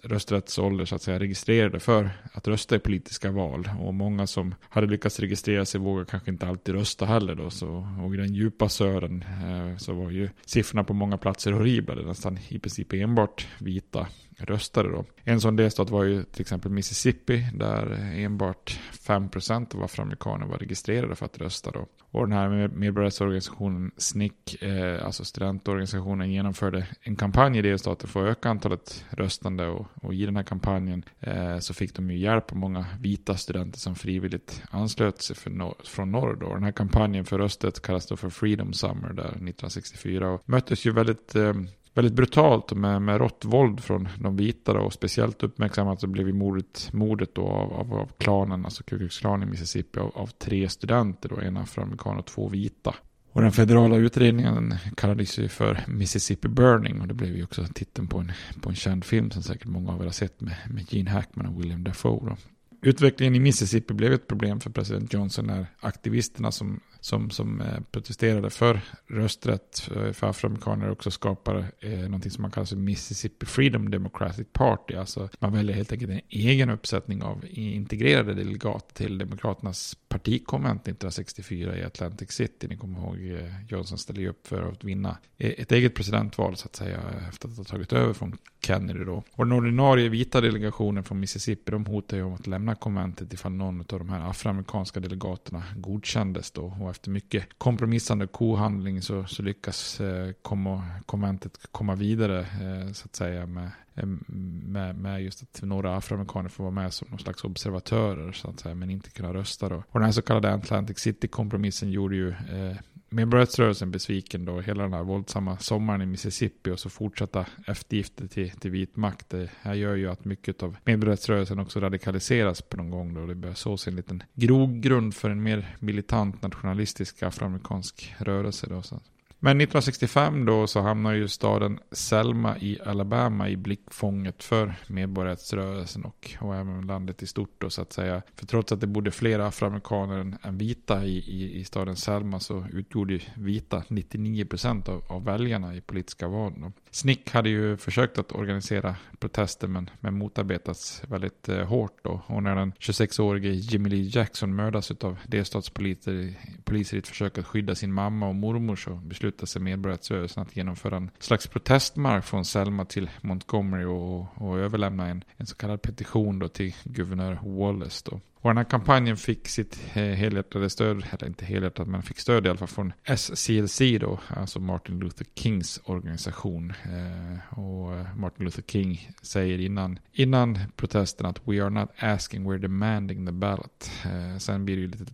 rösträttsålder 0.03 0.85
så 0.85 0.95
att 0.95 1.01
säga 1.01 1.19
registrerade 1.19 1.79
för 1.79 2.09
att 2.33 2.47
rösta 2.47 2.75
i 2.75 2.79
politiska 2.79 3.31
val. 3.31 3.69
Och 3.79 3.93
många 3.93 4.27
som 4.27 4.55
hade 4.69 4.87
lyckats 4.87 5.19
registrera 5.19 5.65
sig 5.65 5.81
vågar 5.81 6.05
kanske 6.05 6.31
inte 6.31 6.47
alltid 6.47 6.75
rösta 6.75 7.05
heller 7.05 7.35
då. 7.35 7.49
Så, 7.49 7.87
och 8.03 8.13
i 8.13 8.17
den 8.17 8.33
djupa 8.33 8.69
södern 8.69 9.21
eh, 9.21 9.77
så 9.77 9.93
var 9.93 10.11
ju 10.11 10.29
siffrorna 10.45 10.83
på 10.83 10.93
många 10.93 11.17
platser 11.17 11.51
horribla. 11.51 11.95
Det 11.95 12.05
nästan 12.05 12.39
i 12.47 12.59
princip 12.59 12.93
enbart 12.93 13.47
vita 13.59 14.07
röstade 14.45 14.89
då. 14.89 15.05
En 15.23 15.41
sån 15.41 15.55
delstat 15.55 15.89
var 15.89 16.03
ju 16.03 16.23
till 16.23 16.41
exempel 16.41 16.71
Mississippi 16.71 17.47
där 17.53 18.13
enbart 18.15 18.79
5% 19.07 19.75
av 19.75 19.83
afroamerikaner 19.83 20.45
var 20.45 20.57
registrerade 20.57 21.15
för 21.15 21.25
att 21.25 21.37
rösta 21.37 21.71
då. 21.71 21.87
Och 22.11 22.27
den 22.27 22.37
här 22.37 22.67
medborgarrättsorganisationen 22.67 23.91
SNIC, 23.97 24.55
eh, 24.61 25.05
alltså 25.05 25.25
studentorganisationen, 25.25 26.31
genomförde 26.31 26.87
en 27.01 27.15
kampanj 27.15 27.59
i 27.59 27.61
delstaten 27.61 28.09
för 28.09 28.25
att 28.25 28.37
öka 28.37 28.49
antalet 28.49 29.05
röstande 29.09 29.67
och, 29.67 29.87
och 30.01 30.13
i 30.13 30.25
den 30.25 30.35
här 30.35 30.43
kampanjen 30.43 31.03
eh, 31.19 31.59
så 31.59 31.73
fick 31.73 31.95
de 31.95 32.11
ju 32.11 32.17
hjälp 32.17 32.51
av 32.51 32.57
många 32.57 32.85
vita 32.99 33.37
studenter 33.37 33.79
som 33.79 33.95
frivilligt 33.95 34.63
anslöt 34.71 35.21
sig 35.21 35.35
nor 35.45 35.75
från 35.83 36.11
norr 36.11 36.37
då. 36.39 36.53
Den 36.53 36.63
här 36.63 36.71
kampanjen 36.71 37.25
för 37.25 37.37
röstet 37.37 37.81
kallas 37.81 38.07
då 38.07 38.17
för 38.17 38.29
Freedom 38.29 38.73
Summer 38.73 39.13
där 39.13 39.23
1964 39.23 40.29
och 40.29 40.49
möttes 40.49 40.85
ju 40.85 40.91
väldigt 40.91 41.35
eh, 41.35 41.53
väldigt 41.93 42.13
brutalt 42.13 42.73
med, 42.73 43.01
med 43.01 43.17
rått 43.17 43.45
våld 43.45 43.79
från 43.79 44.07
de 44.19 44.37
vita 44.37 44.73
då, 44.73 44.79
och 44.79 44.93
speciellt 44.93 45.43
uppmärksammat 45.43 46.01
så 46.01 46.07
blev 46.07 46.35
mordet, 46.35 46.89
mordet 46.93 47.35
då 47.35 47.47
av, 47.47 47.73
av, 47.73 47.93
av 47.93 48.11
klanen, 48.17 48.65
alltså 48.65 48.83
Ku 48.83 48.97
Klux 48.97 49.19
Klan 49.19 49.43
i 49.43 49.45
Mississippi 49.45 49.99
av, 49.99 50.11
av 50.15 50.27
tre 50.27 50.69
studenter 50.69 51.29
då, 51.29 51.39
en 51.39 51.57
afroamerikan 51.57 52.17
och 52.17 52.25
två 52.25 52.49
vita. 52.49 52.95
Och 53.31 53.41
den 53.41 53.51
federala 53.51 53.95
utredningen 53.95 54.75
kallades 54.97 55.39
ju 55.39 55.47
för 55.47 55.83
Mississippi 55.87 56.47
Burning 56.47 57.01
och 57.01 57.07
det 57.07 57.13
blev 57.13 57.35
ju 57.35 57.43
också 57.43 57.65
titeln 57.73 58.07
på 58.07 58.17
en, 58.17 58.31
på 58.61 58.69
en 58.69 58.75
känd 58.75 59.05
film 59.05 59.31
som 59.31 59.43
säkert 59.43 59.67
många 59.67 59.91
av 59.91 60.01
er 60.01 60.05
har 60.05 60.11
sett 60.11 60.41
med, 60.41 60.55
med 60.69 60.93
Gene 60.93 61.09
Hackman 61.09 61.45
och 61.45 61.61
William 61.61 61.83
Dafoe. 61.83 62.29
Då. 62.29 62.37
Utvecklingen 62.81 63.35
i 63.35 63.39
Mississippi 63.39 63.93
blev 63.93 64.13
ett 64.13 64.27
problem 64.27 64.59
för 64.59 64.69
president 64.69 65.13
Johnson 65.13 65.47
när 65.47 65.65
aktivisterna 65.79 66.51
som 66.51 66.79
som, 67.03 67.29
som 67.29 67.61
eh, 67.61 67.79
protesterade 67.91 68.49
för 68.49 68.81
rösträtt 69.07 69.89
eh, 69.95 70.11
för 70.11 70.27
afroamerikaner 70.27 70.91
också 70.91 71.11
skapade 71.11 71.65
eh, 71.79 71.99
någonting 71.99 72.31
som 72.31 72.41
man 72.41 72.51
kallar 72.51 72.65
för 72.65 72.75
Mississippi 72.75 73.45
Freedom 73.45 73.91
Democratic 73.91 74.47
Party. 74.53 74.95
Alltså 74.95 75.29
man 75.39 75.53
väljer 75.53 75.75
helt 75.75 75.91
enkelt 75.91 76.11
en 76.11 76.21
egen 76.29 76.69
uppsättning 76.69 77.23
av 77.23 77.45
integrerade 77.49 78.33
delegater 78.33 78.95
till 78.95 79.17
Demokraternas 79.17 79.97
partikonvent 80.07 80.81
1964 80.81 81.77
i 81.77 81.83
Atlantic 81.83 82.31
City. 82.31 82.67
Ni 82.67 82.77
kommer 82.77 82.99
ihåg 82.99 83.39
eh, 83.39 83.65
Johnson 83.69 83.97
ställde 83.97 84.27
upp 84.27 84.47
för 84.47 84.71
att 84.71 84.83
vinna 84.83 85.17
ett 85.37 85.71
eget 85.71 85.95
presidentval 85.95 86.55
så 86.55 86.65
att 86.65 86.75
säga 86.75 86.99
efter 87.29 87.49
att 87.49 87.57
ha 87.57 87.63
tagit 87.63 87.93
över 87.93 88.13
från 88.13 88.37
Kennedy 88.65 89.03
då. 89.03 89.23
Och 89.31 89.45
den 89.45 89.51
ordinarie 89.51 90.09
vita 90.09 90.41
delegationen 90.41 91.03
från 91.03 91.19
Mississippi 91.19 91.71
de 91.71 91.85
hotar 91.85 92.17
ju 92.17 92.23
om 92.23 92.33
att 92.33 92.47
lämna 92.47 92.75
konventet 92.75 93.33
ifall 93.33 93.51
någon 93.51 93.79
av 93.79 93.85
de 93.99 94.09
här 94.09 94.29
afroamerikanska 94.29 94.99
delegaterna 94.99 95.63
godkändes 95.75 96.51
då. 96.51 96.77
Och 96.81 96.92
efter 96.93 97.11
mycket 97.11 97.45
kompromissande 97.57 98.27
kohandling 98.27 99.01
så, 99.01 99.25
så 99.25 99.41
lyckas 99.41 100.01
eh, 100.01 100.31
komma, 100.41 100.83
konventet 101.05 101.59
komma 101.71 101.95
vidare 101.95 102.39
eh, 102.39 102.91
så 102.91 103.05
att 103.05 103.15
säga 103.15 103.45
med, 103.45 103.71
eh, 103.95 104.05
med, 104.05 104.95
med 104.95 105.23
just 105.23 105.43
att 105.43 105.61
några 105.61 105.97
afroamerikaner 105.97 106.49
får 106.49 106.63
vara 106.63 106.73
med 106.73 106.93
som 106.93 107.07
någon 107.09 107.19
slags 107.19 107.43
observatörer 107.43 108.31
så 108.31 108.49
att 108.49 108.59
säga 108.59 108.75
men 108.75 108.89
inte 108.89 109.09
kunna 109.09 109.33
rösta 109.33 109.69
då. 109.69 109.83
Och 109.89 109.99
den 109.99 110.03
här 110.03 110.11
så 110.11 110.21
kallade 110.21 110.53
Atlantic 110.53 110.99
City-kompromissen 110.99 111.91
gjorde 111.91 112.15
ju 112.15 112.29
eh, 112.29 112.77
medborgarrättsrörelsen 113.13 113.91
besviken 113.91 114.45
då 114.45 114.59
hela 114.59 114.83
den 114.83 114.93
här 114.93 115.03
våldsamma 115.03 115.57
sommaren 115.57 116.01
i 116.01 116.05
Mississippi 116.05 116.71
och 116.71 116.79
så 116.79 116.89
fortsatta 116.89 117.45
eftergifter 117.67 118.27
till, 118.27 118.51
till 118.51 118.71
vit 118.71 118.95
makt. 118.95 119.29
Det 119.29 119.49
här 119.61 119.73
gör 119.73 119.95
ju 119.95 120.11
att 120.11 120.25
mycket 120.25 120.63
av 120.63 120.77
medborgarrättsrörelsen 120.85 121.59
också 121.59 121.79
radikaliseras 121.79 122.61
på 122.61 122.77
någon 122.77 122.89
gång 122.89 123.13
då 123.13 123.25
det 123.25 123.35
börjar 123.35 123.55
sås 123.55 123.87
en 123.87 123.95
liten 123.95 124.23
grogrund 124.33 125.15
för 125.15 125.29
en 125.29 125.43
mer 125.43 125.77
militant 125.79 126.41
nationalistisk 126.41 127.23
afroamerikansk 127.23 128.15
rörelse 128.17 128.67
då. 128.69 128.81
Så 128.81 128.99
men 129.45 129.61
1965 129.61 130.45
då 130.45 130.67
så 130.67 130.81
hamnar 130.81 131.13
ju 131.13 131.27
staden 131.27 131.79
Selma 131.91 132.57
i 132.57 132.79
Alabama 132.85 133.49
i 133.49 133.57
blickfånget 133.57 134.43
för 134.43 134.75
medborgarrättsrörelsen 134.87 136.05
och, 136.05 136.35
och 136.39 136.55
även 136.55 136.87
landet 136.87 137.23
i 137.23 137.27
stort 137.27 137.55
då 137.57 137.69
så 137.69 137.81
att 137.81 137.93
säga. 137.93 138.21
För 138.35 138.45
trots 138.45 138.71
att 138.71 138.81
det 138.81 138.87
bodde 138.87 139.11
fler 139.11 139.39
afroamerikaner 139.39 140.17
än, 140.17 140.37
än 140.43 140.57
vita 140.57 141.05
i, 141.05 141.17
i, 141.17 141.59
i, 141.59 141.63
staden 141.63 141.95
Selma 141.95 142.39
så 142.39 142.65
utgjorde 142.73 143.19
vita 143.35 143.83
99% 143.87 144.89
av, 144.89 145.03
av 145.07 145.25
väljarna 145.25 145.75
i 145.75 145.81
politiska 145.81 146.27
val. 146.27 146.53
Då. 146.57 146.71
Snick 146.91 147.31
hade 147.31 147.49
ju 147.49 147.77
försökt 147.77 148.19
att 148.19 148.31
organisera 148.31 148.95
protester 149.19 149.67
men, 149.67 149.89
men 149.99 150.17
motarbetats 150.17 151.03
väldigt 151.07 151.49
eh, 151.49 151.65
hårt 151.65 152.03
då. 152.03 152.21
Och 152.25 152.43
när 152.43 152.55
den 152.55 152.73
26-årige 152.73 153.49
Jimmy 153.49 153.89
Lee 153.89 154.09
Jackson 154.13 154.55
mördas 154.55 154.91
av 154.91 155.17
delstatspoliser 155.27 156.13
i 156.13 156.97
ett 156.97 157.07
försök 157.07 157.37
att 157.37 157.45
skydda 157.45 157.75
sin 157.75 157.93
mamma 157.93 158.27
och 158.27 158.35
mormor 158.35 158.75
så 158.75 158.95
beslutar 158.95 159.32
beslutar 159.33 159.45
sig 159.47 159.61
medborgarrättsrörelsen 159.61 160.43
att 160.43 160.55
genomföra 160.55 160.97
en 160.97 161.11
slags 161.19 161.47
protestmarsch 161.47 162.25
från 162.25 162.45
Selma 162.45 162.85
till 162.85 163.09
Montgomery 163.21 163.85
och, 163.85 164.27
och 164.35 164.59
överlämna 164.59 165.07
en, 165.07 165.23
en 165.37 165.45
så 165.45 165.55
kallad 165.55 165.81
petition 165.81 166.39
då 166.39 166.47
till 166.47 166.75
guvernör 166.83 167.39
Wallace. 167.43 168.03
Då. 168.05 168.19
Och 168.43 168.49
den 168.49 168.57
här 168.57 168.63
kampanjen 168.63 169.17
fick 169.17 169.47
sitt 169.47 169.79
eh, 169.93 170.03
helhjärtade 170.03 170.69
stöd, 170.69 171.03
eller 171.11 171.27
inte 171.27 171.45
helhjärtat 171.45 171.87
men 171.87 172.03
fick 172.03 172.19
stöd 172.19 172.45
i 172.45 172.49
alla 172.49 172.57
fall 172.57 172.67
från 172.67 172.93
SCLC 173.03 173.81
då, 173.99 174.19
alltså 174.27 174.59
Martin 174.59 174.99
Luther 174.99 175.25
Kings 175.35 175.79
organisation. 175.83 176.73
Eh, 176.83 177.59
och 177.59 177.93
eh, 177.93 178.15
Martin 178.15 178.45
Luther 178.45 178.61
King 178.61 179.09
säger 179.21 179.59
innan, 179.59 179.99
innan 180.11 180.59
protesten 180.75 181.25
att 181.25 181.41
we 181.47 181.63
are 181.63 181.69
not 181.69 181.89
asking, 181.99 182.51
we're 182.51 182.57
demanding 182.57 183.25
the 183.25 183.31
ballot. 183.31 183.91
sen 184.39 184.65
blir 184.65 184.75
det 184.75 184.81
ju 184.81 184.87
lite, 184.87 185.05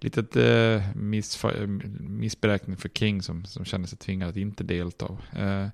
lite 0.00 0.92
miss, 0.94 1.44
missberäkning 2.00 2.76
för 2.76 2.88
King 2.88 3.22
som, 3.22 3.44
som 3.44 3.64
kände 3.64 3.88
sig 3.88 3.98
tvingad 3.98 4.28
att 4.28 4.36
inte 4.36 4.64
delta. 4.64 5.18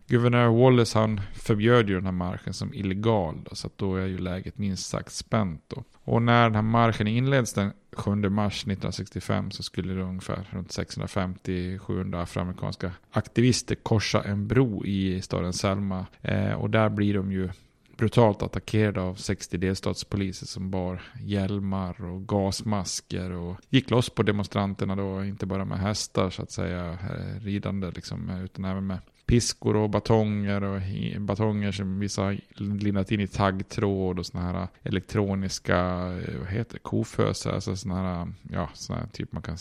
Guvernör 0.06 0.48
Wallace 0.48 0.98
han 0.98 1.20
förbjöd 1.34 1.88
ju 1.88 1.94
den 1.94 2.04
här 2.04 2.12
marschen 2.12 2.54
som 2.54 2.74
illegal 2.74 3.44
då, 3.50 3.56
så 3.56 3.66
att 3.66 3.78
då 3.78 3.96
är 3.96 4.06
ju 4.06 4.18
läget 4.18 4.58
minst 4.58 4.86
sagt 4.86 5.12
spänt 5.12 5.64
då. 5.68 5.84
Och 6.10 6.22
när 6.22 6.44
den 6.44 6.54
här 6.54 6.62
marschen 6.62 7.06
inleds 7.06 7.52
den 7.52 7.72
7 7.92 8.14
mars 8.14 8.54
1965 8.54 9.50
så 9.50 9.62
skulle 9.62 9.94
det 9.94 10.02
ungefär 10.02 10.48
runt 10.50 10.68
650-700 10.68 12.22
afroamerikanska 12.22 12.92
aktivister 13.10 13.74
korsa 13.74 14.22
en 14.22 14.48
bro 14.48 14.84
i 14.84 15.22
staden 15.22 15.52
Selma. 15.52 16.06
Eh, 16.22 16.52
och 16.52 16.70
där 16.70 16.88
blir 16.88 17.14
de 17.14 17.32
ju 17.32 17.48
brutalt 17.96 18.42
attackerade 18.42 19.00
av 19.00 19.14
60 19.14 19.56
delstatspoliser 19.56 20.46
som 20.46 20.70
bar 20.70 21.02
hjälmar 21.20 22.04
och 22.04 22.28
gasmasker 22.28 23.30
och 23.30 23.56
gick 23.68 23.90
loss 23.90 24.10
på 24.10 24.22
demonstranterna 24.22 24.96
då, 24.96 25.24
inte 25.24 25.46
bara 25.46 25.64
med 25.64 25.78
hästar 25.78 26.30
så 26.30 26.42
att 26.42 26.50
säga, 26.50 26.90
eh, 26.90 27.40
ridande 27.40 27.90
liksom, 27.90 28.30
eh, 28.30 28.44
utan 28.44 28.64
även 28.64 28.86
med 28.86 28.98
piskor 29.30 29.76
och 29.76 29.90
batonger 29.90 30.62
och 30.62 30.80
batonger 31.20 31.72
som 31.72 31.98
vissa 31.98 32.22
har 32.22 32.40
lindat 32.56 33.12
in 33.12 33.20
i 33.20 33.26
taggtråd 33.26 34.18
och 34.18 34.26
sådana 34.26 34.52
här 34.52 34.68
elektroniska, 34.82 35.78
eh, 35.78 36.38
vad 36.38 36.48
heter 36.48 36.72
det, 36.72 36.78
kofösar, 36.78 37.52
alltså 37.52 37.76
sådana 37.76 38.00
här, 38.00 38.32
ja, 38.50 38.70
sådana 38.74 39.02
här 39.02 39.10
typ 39.10 39.32
man 39.32 39.42
kan 39.42 39.56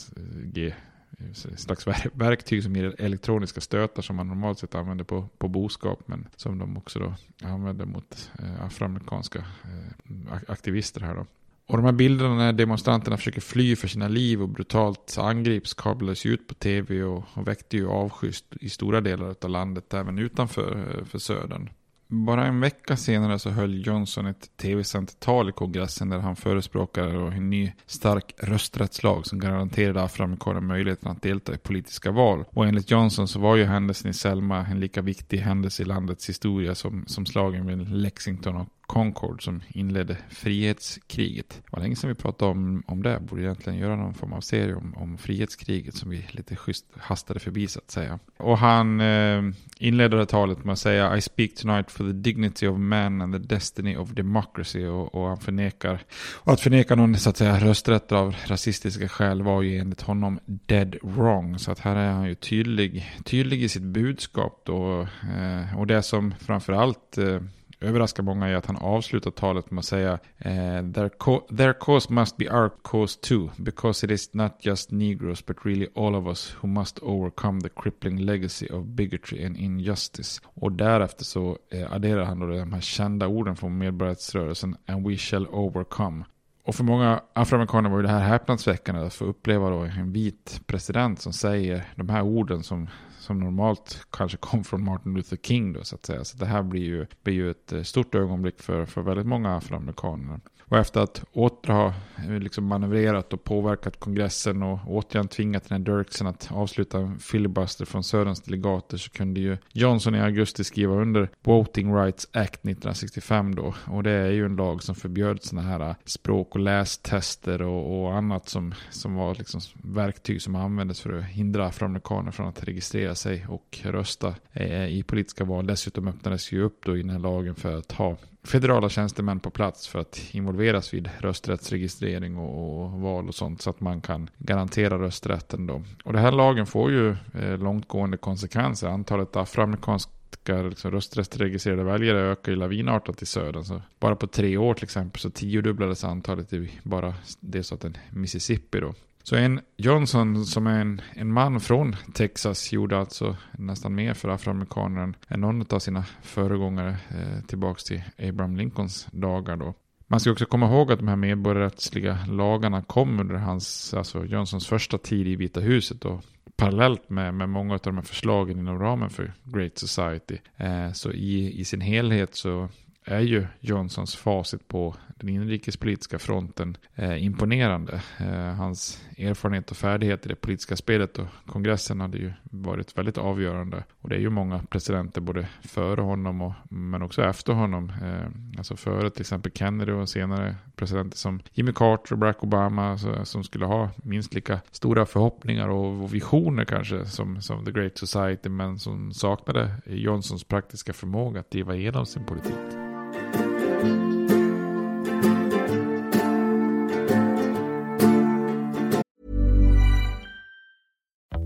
ge 0.53 0.67
eh, 0.67 1.55
slags 1.55 1.87
verktyg 2.13 2.63
som 2.63 2.75
ger 2.75 2.95
elektroniska 3.01 3.61
stötar 3.61 4.01
som 4.01 4.15
man 4.15 4.27
normalt 4.27 4.59
sett 4.59 4.75
använder 4.75 5.03
på, 5.03 5.29
på 5.37 5.47
boskap 5.47 5.99
men 6.05 6.27
som 6.35 6.57
de 6.57 6.77
också 6.77 6.99
då 6.99 7.13
använder 7.47 7.85
mot 7.85 8.31
eh, 8.39 8.65
afroamerikanska 8.65 9.39
eh, 9.39 10.37
aktivister 10.47 11.01
här 11.01 11.15
då. 11.15 11.25
Och 11.69 11.77
de 11.77 11.85
här 11.85 11.91
bilderna 11.91 12.35
när 12.35 12.53
demonstranterna 12.53 13.17
försöker 13.17 13.41
fly 13.41 13.75
för 13.75 13.87
sina 13.87 14.07
liv 14.07 14.41
och 14.41 14.49
brutalt 14.49 15.17
angrips 15.19 15.73
kablades 15.73 16.25
ut 16.25 16.47
på 16.47 16.53
tv 16.53 17.03
och, 17.03 17.23
och 17.33 17.47
väckte 17.47 17.77
ju 17.77 17.87
avsky 17.87 18.31
i 18.61 18.69
stora 18.69 19.01
delar 19.01 19.35
av 19.41 19.49
landet, 19.49 19.93
även 19.93 20.19
utanför 20.19 20.95
eh, 20.97 21.05
för 21.05 21.19
södern. 21.19 21.69
Bara 22.07 22.45
en 22.45 22.59
vecka 22.59 22.97
senare 22.97 23.39
så 23.39 23.49
höll 23.49 23.87
Johnson 23.87 24.25
ett 24.25 24.57
tv-sänt 24.57 25.19
tal 25.19 25.49
i 25.49 25.51
kongressen 25.51 26.09
där 26.09 26.19
han 26.19 26.35
förespråkade 26.35 27.11
en 27.11 27.49
ny 27.49 27.73
stark 27.85 28.33
rösträttslag 28.37 29.27
som 29.27 29.39
garanterade 29.39 30.03
afroamerikaner 30.03 30.61
möjligheten 30.61 31.11
att 31.11 31.21
delta 31.21 31.53
i 31.53 31.57
politiska 31.57 32.11
val. 32.11 32.45
Och 32.49 32.67
enligt 32.67 32.91
Johnson 32.91 33.27
så 33.27 33.39
var 33.39 33.55
ju 33.55 33.63
händelsen 33.63 34.11
i 34.11 34.13
Selma 34.13 34.65
en 34.65 34.79
lika 34.79 35.01
viktig 35.01 35.37
händelse 35.37 35.83
i 35.83 35.85
landets 35.85 36.29
historia 36.29 36.75
som, 36.75 37.03
som 37.07 37.25
slagen 37.25 37.67
vid 37.67 37.89
Lexington 37.89 38.55
och 38.55 38.67
Concord 38.89 39.43
som 39.43 39.61
inledde 39.67 40.17
frihetskriget. 40.29 41.49
Det 41.49 41.71
var 41.71 41.79
länge 41.79 41.95
sedan 41.95 42.07
vi 42.07 42.15
pratade 42.15 42.51
om, 42.51 42.83
om 42.87 43.03
det. 43.03 43.19
Borde 43.19 43.41
egentligen 43.41 43.79
göra 43.79 43.95
någon 43.95 44.13
form 44.13 44.33
av 44.33 44.41
serie 44.41 44.75
om, 44.75 44.95
om 44.97 45.17
frihetskriget 45.17 45.95
som 45.95 46.09
vi 46.09 46.25
lite 46.31 46.55
schysst 46.55 46.85
hastade 46.97 47.39
förbi 47.39 47.67
så 47.67 47.79
att 47.79 47.91
säga. 47.91 48.19
Och 48.37 48.57
han 48.57 49.01
eh, 49.01 49.41
inledde 49.77 50.17
det 50.17 50.25
talet 50.25 50.63
med 50.63 50.73
att 50.73 50.79
säga 50.79 51.17
I 51.17 51.21
speak 51.21 51.55
tonight 51.55 51.91
for 51.91 52.03
the 52.03 52.13
dignity 52.13 52.67
of 52.67 52.77
man 52.77 53.21
and 53.21 53.33
the 53.33 53.55
destiny 53.55 53.97
of 53.97 54.09
democracy. 54.09 54.85
Och, 54.85 55.15
och 55.15 55.27
han 55.27 55.37
förnekar, 55.37 55.99
och 56.35 56.53
att 56.53 56.61
förneka 56.61 56.95
någon 56.95 57.17
så 57.17 57.29
att 57.29 57.37
säga 57.37 57.59
rösträtt 57.59 58.11
av 58.11 58.35
rasistiska 58.45 59.09
skäl 59.09 59.41
var 59.41 59.61
ju 59.61 59.77
enligt 59.77 60.01
honom 60.01 60.39
dead 60.45 60.95
wrong. 61.01 61.59
Så 61.59 61.71
att 61.71 61.79
här 61.79 61.95
är 61.95 62.11
han 62.11 62.27
ju 62.27 62.35
tydlig, 62.35 63.17
tydlig 63.23 63.63
i 63.63 63.69
sitt 63.69 63.83
budskap 63.83 64.61
då. 64.65 65.01
Eh, 65.01 65.79
och 65.79 65.87
det 65.87 66.03
som 66.03 66.33
framförallt 66.39 67.17
eh, 67.17 67.39
överraskar 67.81 68.23
många 68.23 68.47
är 68.47 68.55
att 68.55 68.65
han 68.65 68.77
avslutar 68.77 69.31
talet 69.31 69.71
med 69.71 69.79
att 69.79 69.85
säga 69.85 70.13
eh, 70.37 70.91
their, 70.93 71.09
co- 71.09 71.47
their 71.57 71.73
cause 71.73 72.13
must 72.13 72.37
be 72.37 72.49
our 72.49 72.71
cause 72.83 73.19
too, 73.21 73.49
because 73.57 74.05
it 74.05 74.11
is 74.11 74.33
not 74.33 74.51
just 74.59 74.91
negroes 74.91 75.45
but 75.45 75.57
really 75.65 75.87
all 75.95 76.15
of 76.15 76.27
us 76.27 76.55
who 76.61 76.67
must 76.67 76.99
overcome 77.01 77.61
the 77.61 77.69
crippling 77.69 78.19
legacy 78.19 78.67
of 78.67 78.85
bigotry 78.85 79.45
and 79.45 79.57
injustice. 79.57 80.41
Och 80.43 80.71
därefter 80.71 81.25
så 81.25 81.57
eh, 81.71 81.93
adderar 81.93 82.23
han 82.23 82.39
då 82.39 82.47
de 82.47 82.73
här 82.73 82.81
kända 82.81 83.27
orden 83.27 83.55
från 83.55 83.77
medborgarrättsrörelsen, 83.77 84.75
and 84.87 85.07
we 85.07 85.17
shall 85.17 85.47
overcome. 85.47 86.25
Och 86.63 86.75
för 86.75 86.83
många 86.83 87.21
afroamerikaner 87.33 87.89
var 87.89 88.03
det 88.03 88.09
här 88.09 88.19
häpnadsväckande 88.27 89.01
att 89.01 89.13
få 89.13 89.25
uppleva 89.25 89.69
då 89.69 89.77
en 89.77 90.11
vit 90.11 90.61
president 90.65 91.21
som 91.21 91.33
säger 91.33 91.83
de 91.95 92.09
här 92.09 92.21
orden 92.21 92.63
som 92.63 92.87
som 93.29 93.39
normalt 93.39 94.07
kanske 94.11 94.37
kom 94.37 94.63
från 94.63 94.83
Martin 94.83 95.13
Luther 95.13 95.37
King 95.37 95.73
då 95.73 95.83
så 95.83 95.95
att 95.95 96.05
säga. 96.05 96.23
Så 96.23 96.37
det 96.37 96.45
här 96.45 96.63
blir 96.63 96.81
ju, 96.81 97.05
blir 97.23 97.33
ju 97.33 97.51
ett 97.51 97.71
eh, 97.71 97.83
stort 97.83 98.15
ögonblick 98.15 98.61
för, 98.61 98.85
för 98.85 99.01
väldigt 99.01 99.25
många 99.25 99.55
afroamerikaner. 99.55 100.39
Och 100.69 100.77
efter 100.77 101.01
att 101.01 101.23
åter 101.33 101.73
ha 101.73 101.93
eh, 102.17 102.39
liksom 102.39 102.65
manövrerat 102.65 103.33
och 103.33 103.43
påverkat 103.43 103.99
kongressen 103.99 104.63
och 104.63 104.79
återigen 104.87 105.27
tvingat 105.27 105.69
den 105.69 105.77
här 105.85 105.97
Dirksen 105.97 106.27
att 106.27 106.51
avsluta 106.51 106.97
en 106.97 107.19
filibuster 107.19 107.85
från 107.85 108.03
Söderns 108.03 108.41
delegater 108.41 108.97
så 108.97 109.09
kunde 109.09 109.39
ju 109.39 109.57
Johnson 109.73 110.15
i 110.15 110.19
augusti 110.19 110.63
skriva 110.63 110.93
under 110.93 111.29
Voting 111.43 111.95
Rights 111.95 112.27
Act 112.33 112.55
1965 112.55 113.55
då. 113.55 113.73
Och 113.87 114.03
det 114.03 114.11
är 114.11 114.31
ju 114.31 114.45
en 114.45 114.55
lag 114.55 114.83
som 114.83 114.95
förbjöd 114.95 115.43
sådana 115.43 115.67
här 115.67 115.89
eh, 115.89 115.95
språk 116.05 116.55
och 116.55 116.61
lästester 116.61 117.61
och, 117.61 118.01
och 118.01 118.13
annat 118.13 118.49
som, 118.49 118.73
som 118.89 119.15
var 119.15 119.35
liksom 119.35 119.61
verktyg 119.83 120.41
som 120.41 120.55
användes 120.55 121.01
för 121.01 121.13
att 121.13 121.25
hindra 121.25 121.65
afroamerikaner 121.65 122.31
från 122.31 122.47
att 122.47 122.63
registrera 122.63 123.15
sig 123.15 123.45
och 123.49 123.79
rösta 123.83 124.35
eh, 124.53 124.85
i 124.85 125.03
politiska 125.03 125.43
val. 125.43 125.67
Dessutom 125.67 126.07
öppnades 126.07 126.51
ju 126.51 126.61
upp 126.61 126.85
då 126.85 126.97
i 126.97 127.01
den 127.01 127.09
här 127.09 127.19
lagen 127.19 127.55
för 127.55 127.77
att 127.77 127.91
ha 127.91 128.17
federala 128.43 128.89
tjänstemän 128.89 129.39
på 129.39 129.49
plats 129.49 129.87
för 129.87 129.99
att 129.99 130.21
involveras 130.31 130.93
vid 130.93 131.09
rösträttsregistrering 131.19 132.37
och, 132.37 132.83
och, 132.83 132.91
val 132.91 133.27
och 133.27 133.35
sånt 133.35 133.61
så 133.61 133.69
att 133.69 133.79
man 133.79 134.01
kan 134.01 134.29
garantera 134.37 134.99
rösträtten 134.99 135.67
då. 135.67 135.83
Och 136.03 136.13
den 136.13 136.21
här 136.21 136.31
lagen 136.31 136.65
får 136.65 136.91
ju 136.91 137.09
eh, 137.09 137.57
långtgående 137.57 138.17
konsekvenser. 138.17 138.87
Antalet 138.87 139.35
afroamerikanska 139.35 140.61
liksom 140.69 140.91
rösträttsregistrerade 140.91 141.83
väljare 141.83 142.19
ökar 142.19 142.51
ju 142.51 142.55
lavinartat 142.57 143.21
i 143.21 143.25
södern. 143.25 143.63
Så 143.63 143.81
bara 143.99 144.15
på 144.15 144.27
tre 144.27 144.57
år 144.57 144.73
till 144.73 144.83
exempel 144.83 145.19
så 145.19 145.29
tiodubblades 145.29 146.03
antalet 146.03 146.53
i 146.53 146.71
bara 146.83 147.13
det 147.39 147.63
så 147.63 147.75
att 147.75 147.83
en 147.83 147.97
Mississippi 148.09 148.79
då. 148.79 148.93
Så 149.23 149.35
en 149.35 149.59
Johnson 149.77 150.45
som 150.45 150.67
är 150.67 150.81
en, 150.81 151.01
en 151.13 151.33
man 151.33 151.59
från 151.59 151.95
Texas 152.13 152.71
gjorde 152.71 152.97
alltså 152.97 153.37
nästan 153.51 153.95
mer 153.95 154.13
för 154.13 154.29
afroamerikaner 154.29 155.13
än 155.27 155.41
någon 155.41 155.65
av 155.69 155.79
sina 155.79 156.05
föregångare 156.21 156.97
eh, 157.09 157.45
tillbaks 157.47 157.83
till 157.83 158.03
Abraham 158.17 158.55
Lincolns 158.55 159.07
dagar 159.11 159.55
då. 159.55 159.73
Man 160.07 160.19
ska 160.19 160.31
också 160.31 160.45
komma 160.45 160.65
ihåg 160.65 160.91
att 160.91 160.99
de 160.99 161.07
här 161.07 161.15
medborgarrättsliga 161.15 162.19
lagarna 162.27 162.81
kom 162.81 163.19
under 163.19 163.35
hans, 163.35 163.93
alltså 163.93 164.25
Johnsons 164.25 164.67
första 164.67 164.97
tid 164.97 165.27
i 165.27 165.35
Vita 165.35 165.59
huset 165.59 166.05
och 166.05 166.23
parallellt 166.55 167.09
med, 167.09 167.33
med 167.33 167.49
många 167.49 167.73
av 167.73 167.79
de 167.83 167.95
här 167.95 168.03
förslagen 168.03 168.59
inom 168.59 168.79
ramen 168.79 169.09
för 169.09 169.33
Great 169.43 169.77
Society. 169.77 170.37
Eh, 170.57 170.91
så 170.91 171.11
i, 171.11 171.59
i 171.59 171.65
sin 171.65 171.81
helhet 171.81 172.35
så 172.35 172.69
är 173.09 173.19
ju 173.19 173.47
Johnsons 173.59 174.15
facit 174.15 174.67
på 174.67 174.95
den 175.15 175.29
inrikespolitiska 175.29 176.19
fronten 176.19 176.77
eh, 176.95 177.25
imponerande. 177.25 178.01
Eh, 178.17 178.53
hans 178.53 179.01
erfarenhet 179.17 179.71
och 179.71 179.77
färdighet 179.77 180.25
i 180.25 180.29
det 180.29 180.35
politiska 180.35 180.75
spelet 180.75 181.17
och 181.17 181.27
kongressen 181.45 182.01
hade 182.01 182.17
ju 182.17 182.33
varit 182.43 182.97
väldigt 182.97 183.17
avgörande. 183.17 183.83
Och 184.01 184.09
det 184.09 184.15
är 184.15 184.19
ju 184.19 184.29
många 184.29 184.63
presidenter 184.69 185.21
både 185.21 185.47
före 185.61 186.01
honom 186.01 186.41
och 186.41 186.53
men 186.69 187.01
också 187.01 187.23
efter 187.23 187.53
honom. 187.53 187.91
Eh, 188.03 188.57
alltså 188.57 188.75
före 188.75 189.09
till 189.09 189.21
exempel 189.21 189.51
Kennedy 189.51 189.91
och 189.91 190.09
senare 190.09 190.55
presidenter 190.75 191.17
som 191.17 191.39
Jimmy 191.53 191.71
Carter 191.73 192.13
och 192.13 192.19
Barack 192.19 192.43
Obama 192.43 192.97
så, 192.97 193.25
som 193.25 193.43
skulle 193.43 193.65
ha 193.65 193.89
minst 194.03 194.33
lika 194.33 194.59
stora 194.71 195.05
förhoppningar 195.05 195.69
och, 195.69 196.03
och 196.03 196.13
visioner 196.13 196.65
kanske 196.65 197.05
som, 197.05 197.41
som 197.41 197.65
The 197.65 197.71
Great 197.71 197.97
Society 197.97 198.49
men 198.49 198.79
som 198.79 199.13
saknade 199.13 199.71
Johnsons 199.85 200.43
praktiska 200.43 200.93
förmåga 200.93 201.39
att 201.39 201.51
driva 201.51 201.75
igenom 201.75 202.05
sin 202.05 202.25
politik. 202.25 202.98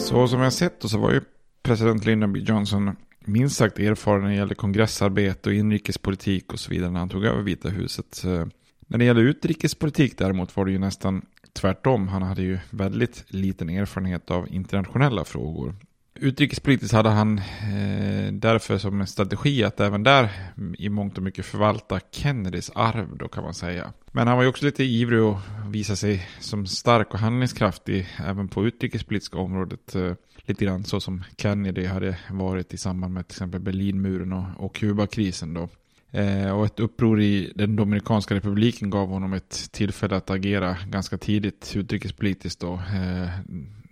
Så 0.00 0.28
som 0.28 0.40
jag 0.40 0.52
sett 0.52 0.82
så 0.82 0.98
var 0.98 1.12
ju 1.12 1.20
president 1.62 2.04
Lyndon 2.04 2.32
B 2.32 2.40
Johnson 2.40 2.96
minst 3.24 3.56
sagt 3.56 3.78
erfaren 3.78 4.22
när 4.22 4.28
det 4.28 4.36
gäller 4.36 4.54
kongressarbete 4.54 5.48
och 5.48 5.54
inrikespolitik 5.54 6.52
och 6.52 6.60
så 6.60 6.70
vidare 6.70 6.90
när 6.90 7.00
han 7.00 7.08
tog 7.08 7.24
över 7.24 7.42
Vita 7.42 7.68
huset. 7.68 8.24
Eh, 8.24 8.46
när 8.86 8.98
det 8.98 9.04
gäller 9.04 9.22
utrikespolitik 9.22 10.18
däremot 10.18 10.56
var 10.56 10.64
det 10.64 10.72
ju 10.72 10.78
nästan 10.78 11.22
tvärtom. 11.52 12.08
Han 12.08 12.22
hade 12.22 12.42
ju 12.42 12.58
väldigt 12.70 13.24
liten 13.28 13.70
erfarenhet 13.70 14.30
av 14.30 14.48
internationella 14.48 15.24
frågor. 15.24 15.74
Utrikespolitiskt 16.22 16.94
hade 16.94 17.08
han 17.08 17.38
eh, 17.38 18.32
därför 18.32 18.78
som 18.78 19.00
en 19.00 19.06
strategi 19.06 19.64
att 19.64 19.80
även 19.80 20.02
där 20.02 20.28
i 20.78 20.88
mångt 20.88 21.16
och 21.16 21.22
mycket 21.22 21.46
förvalta 21.46 22.00
Kennedys 22.10 22.70
arv 22.74 23.16
då 23.16 23.28
kan 23.28 23.44
man 23.44 23.54
säga. 23.54 23.92
Men 24.12 24.28
han 24.28 24.36
var 24.36 24.42
ju 24.42 24.48
också 24.48 24.64
lite 24.64 24.84
ivrig 24.84 25.22
och 25.22 25.38
visa 25.68 25.96
sig 25.96 26.28
som 26.40 26.66
stark 26.66 27.14
och 27.14 27.18
handlingskraftig 27.18 28.08
även 28.26 28.48
på 28.48 28.66
utrikespolitiska 28.66 29.38
området. 29.38 29.94
Eh, 29.94 30.12
lite 30.36 30.64
grann 30.64 30.84
så 30.84 31.00
som 31.00 31.24
Kennedy 31.36 31.86
hade 31.86 32.16
varit 32.30 32.74
i 32.74 32.76
samband 32.76 33.14
med 33.14 33.28
till 33.28 33.34
exempel 33.34 33.60
Berlinmuren 33.60 34.32
och, 34.32 34.44
och 34.56 34.74
Kubakrisen 34.74 35.54
då. 35.54 35.68
Eh, 36.10 36.50
och 36.50 36.66
ett 36.66 36.80
uppror 36.80 37.20
i 37.20 37.52
den 37.54 37.76
Dominikanska 37.76 38.34
republiken 38.34 38.90
gav 38.90 39.08
honom 39.08 39.32
ett 39.32 39.72
tillfälle 39.72 40.16
att 40.16 40.30
agera 40.30 40.76
ganska 40.88 41.18
tidigt 41.18 41.72
utrikespolitiskt 41.76 42.60
då. 42.60 42.74
Eh, 42.74 43.28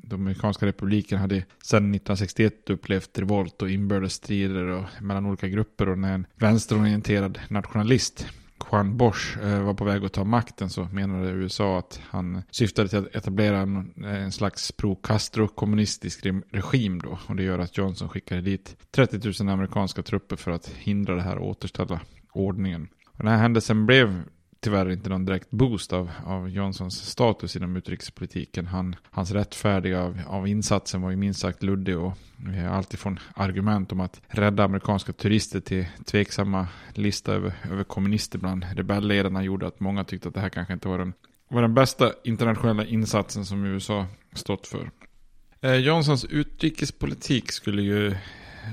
Dominikanska 0.08 0.66
republiken 0.66 1.18
hade 1.18 1.44
sedan 1.62 1.94
1961 1.94 2.70
upplevt 2.70 3.18
revolt 3.18 3.62
och 3.62 3.70
inbördesstrider 3.70 4.66
och 4.66 4.84
mellan 5.00 5.26
olika 5.26 5.48
grupper 5.48 5.88
och 5.88 5.98
när 5.98 6.14
en 6.14 6.26
vänsterorienterad 6.34 7.38
nationalist 7.48 8.26
Juan 8.72 8.96
Bosch 8.96 9.38
eh, 9.42 9.62
var 9.62 9.74
på 9.74 9.84
väg 9.84 10.04
att 10.04 10.12
ta 10.12 10.24
makten 10.24 10.70
så 10.70 10.84
menade 10.92 11.30
USA 11.30 11.78
att 11.78 12.00
han 12.04 12.42
syftade 12.50 12.88
till 12.88 12.98
att 12.98 13.16
etablera 13.16 13.58
en, 13.58 14.04
en 14.04 14.32
slags 14.32 14.72
pro-Castro-kommunistisk 14.72 16.26
regim 16.50 16.98
då. 16.98 17.18
Och 17.26 17.36
det 17.36 17.42
gör 17.42 17.58
att 17.58 17.78
Johnson 17.78 18.08
skickade 18.08 18.40
dit 18.40 18.76
30 18.90 19.42
000 19.42 19.52
amerikanska 19.52 20.02
trupper 20.02 20.36
för 20.36 20.50
att 20.50 20.68
hindra 20.68 21.14
det 21.14 21.22
här 21.22 21.38
och 21.38 21.48
återställa 21.48 22.00
ordningen. 22.32 22.88
Och 23.06 23.24
den 23.24 23.32
här 23.32 23.38
händelsen 23.38 23.86
blev 23.86 24.22
tyvärr 24.60 24.90
inte 24.90 25.10
någon 25.10 25.24
direkt 25.24 25.50
boost 25.50 25.92
av, 25.92 26.10
av 26.26 26.48
Johnsons 26.48 27.10
status 27.10 27.56
inom 27.56 27.76
utrikespolitiken. 27.76 28.66
Han, 28.66 28.96
hans 29.10 29.30
rättfärdiga 29.30 30.02
av, 30.02 30.20
av 30.26 30.48
insatsen 30.48 31.02
var 31.02 31.10
ju 31.10 31.16
minst 31.16 31.40
sagt 31.40 31.62
luddig 31.62 31.98
och 31.98 32.12
eh, 32.54 32.72
alltifrån 32.72 33.18
argument 33.34 33.92
om 33.92 34.00
att 34.00 34.20
rädda 34.28 34.64
amerikanska 34.64 35.12
turister 35.12 35.60
till 35.60 35.86
tveksamma 36.04 36.68
lista 36.94 37.32
över, 37.32 37.52
över 37.70 37.84
kommunister 37.84 38.38
bland 38.38 38.66
rebellledarna 38.74 39.42
gjorde 39.42 39.66
att 39.66 39.80
många 39.80 40.04
tyckte 40.04 40.28
att 40.28 40.34
det 40.34 40.40
här 40.40 40.48
kanske 40.48 40.72
inte 40.74 40.88
var 40.88 40.98
den, 40.98 41.12
var 41.48 41.62
den 41.62 41.74
bästa 41.74 42.12
internationella 42.24 42.84
insatsen 42.84 43.44
som 43.44 43.64
USA 43.64 44.06
stått 44.32 44.66
för. 44.66 44.90
Eh, 45.60 45.74
Johnsons 45.74 46.24
utrikespolitik 46.24 47.52
skulle 47.52 47.82
ju 47.82 48.16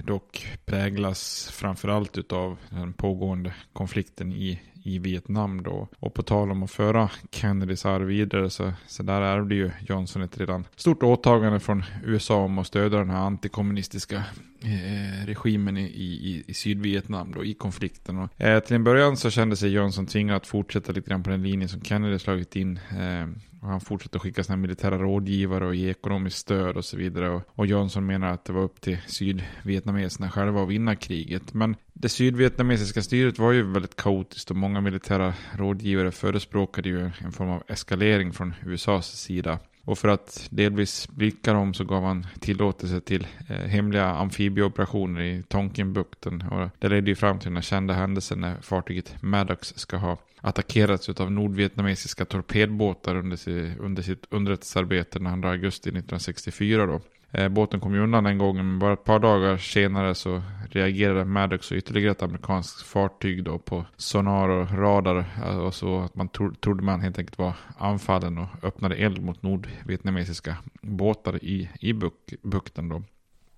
dock 0.04 0.48
präglas 0.66 1.50
framförallt 1.54 2.32
av 2.32 2.58
den 2.70 2.94
pågående 2.94 3.54
konflikten 3.74 4.34
i 4.34 4.62
i 4.86 5.00
Vietnam 5.00 5.64
då. 5.64 5.88
Och 6.00 6.14
på 6.14 6.24
tal 6.24 6.52
om 6.52 6.64
att 6.64 6.72
föra 6.72 7.10
Kennedys 7.32 7.86
arv 7.86 8.08
vidare 8.08 8.50
så, 8.50 8.74
så 8.88 9.04
där 9.04 9.22
ärvde 9.22 9.56
ju 9.56 9.72
Johnson 9.80 10.22
ett 10.22 10.38
redan 10.38 10.68
stort 10.76 11.04
åtagande 11.04 11.60
från 11.60 11.84
USA 12.04 12.36
om 12.36 12.60
att 12.60 12.68
stödja 12.68 13.00
den 13.00 13.10
här 13.10 13.20
antikommunistiska 13.20 14.24
eh, 14.64 15.26
regimen 15.26 15.78
i, 15.78 15.86
i, 15.86 16.44
i 16.48 16.54
Sydvietnam 16.54 17.32
då 17.36 17.46
i 17.46 17.54
konflikten. 17.54 18.18
Och, 18.18 18.42
eh, 18.42 18.60
till 18.60 18.76
en 18.76 18.84
början 18.84 19.18
så 19.18 19.30
kände 19.30 19.56
sig 19.56 19.70
Johnson 19.70 20.06
tvingad 20.06 20.36
att 20.36 20.48
fortsätta 20.48 20.92
lite 20.92 21.10
grann 21.10 21.24
på 21.24 21.30
den 21.30 21.44
linjen 21.44 21.70
som 21.70 21.82
Kennedy 21.82 22.20
slagit 22.20 22.56
in. 22.56 22.80
Eh, 22.90 23.28
och 23.62 23.72
han 23.72 23.82
fortsatte 23.82 24.16
att 24.18 24.22
skicka 24.22 24.44
sina 24.44 24.58
militära 24.58 24.98
rådgivare 24.98 25.68
och 25.68 25.76
ge 25.76 25.90
ekonomiskt 25.90 26.38
stöd 26.38 26.78
och 26.78 26.86
så 26.86 26.98
vidare. 26.98 27.30
Och, 27.30 27.42
och 27.48 27.66
Johnson 27.66 28.06
menar 28.06 28.28
att 28.28 28.46
det 28.46 28.54
var 28.54 28.62
upp 28.62 28.82
till 28.82 28.98
sydvietnameserna 29.08 30.32
själva 30.32 30.64
att 30.64 30.70
vinna 30.70 30.96
kriget. 30.96 31.54
Men 31.54 31.76
det 31.98 32.10
sydvietnamesiska 32.10 33.02
styret 33.02 33.40
var 33.40 33.52
ju 33.52 33.64
väldigt 33.64 33.96
kaotiskt 33.96 34.52
och 34.52 34.58
många 34.58 34.82
militära 34.82 35.34
rådgivare 35.54 36.12
förespråkade 36.12 36.90
ju 36.90 37.12
en 37.20 37.32
form 37.32 37.50
av 37.50 37.64
eskalering 37.68 38.34
från 38.34 38.54
USAs 38.66 39.22
sida. 39.22 39.60
Och 39.86 39.98
för 39.98 40.08
att 40.08 40.48
delvis 40.52 41.10
blicka 41.10 41.54
dem 41.54 41.74
så 41.74 41.84
gav 41.84 42.04
han 42.04 42.28
tillåtelse 42.40 43.02
till 43.02 43.28
eh, 43.50 43.56
hemliga 43.56 44.06
amfibieoperationer 44.06 45.22
i 45.22 45.44
Tonkinbukten. 45.44 46.42
Och 46.42 46.70
det 46.80 46.90
ledde 46.90 47.10
ju 47.10 47.16
fram 47.16 47.40
till 47.40 47.54
den 47.54 47.62
kända 47.62 47.94
händelsen 47.94 48.42
när 48.42 48.62
fartyget 48.62 49.16
Maddox 49.22 49.74
ska 49.76 49.98
ha 49.98 50.18
attackerats 50.42 51.10
av 51.10 51.32
nordvietnamesiska 51.32 52.26
torpedbåtar 52.26 53.16
under, 53.16 53.38
sitt, 53.38 53.80
under 53.80 54.04
sitt 54.04 54.26
underrättelsearbete 54.30 55.20
den 55.20 55.42
2 55.42 55.48
augusti 55.48 55.90
1964 55.90 56.86
då. 56.86 57.02
Eh, 57.32 57.50
båten 57.50 57.80
kom 57.80 57.94
ju 57.94 58.04
undan 58.04 58.24
den 58.24 58.38
gången, 58.38 58.68
men 58.68 58.80
bara 58.80 58.94
ett 58.94 59.04
par 59.04 59.20
dagar 59.20 59.58
senare 59.58 60.16
så 60.16 60.42
reagerade 60.70 61.26
Maddox 61.26 61.72
och 61.72 61.78
ytterligare 61.78 62.12
ett 62.12 62.24
amerikanskt 62.24 62.82
fartyg 62.82 63.44
då 63.44 63.60
på 63.60 63.86
sonar 63.98 64.50
och 64.50 64.72
radar. 64.72 65.26
Alltså, 65.44 65.62
och 65.62 65.74
så 65.74 66.00
att 66.00 66.16
man 66.16 66.30
tro, 66.30 66.54
trodde 66.54 66.84
man 66.84 67.02
helt 67.02 67.20
enkelt 67.20 67.38
var 67.38 67.54
anfallen 67.78 68.38
och 68.38 68.48
öppnade 68.64 68.96
eld 68.96 69.24
mot 69.24 69.44
nordvietnamesiska 69.44 70.58
båtar 70.82 71.44
i, 71.44 71.70
i 71.80 71.94
buk, 71.94 72.14
bukten 72.42 72.90
då. 72.90 73.04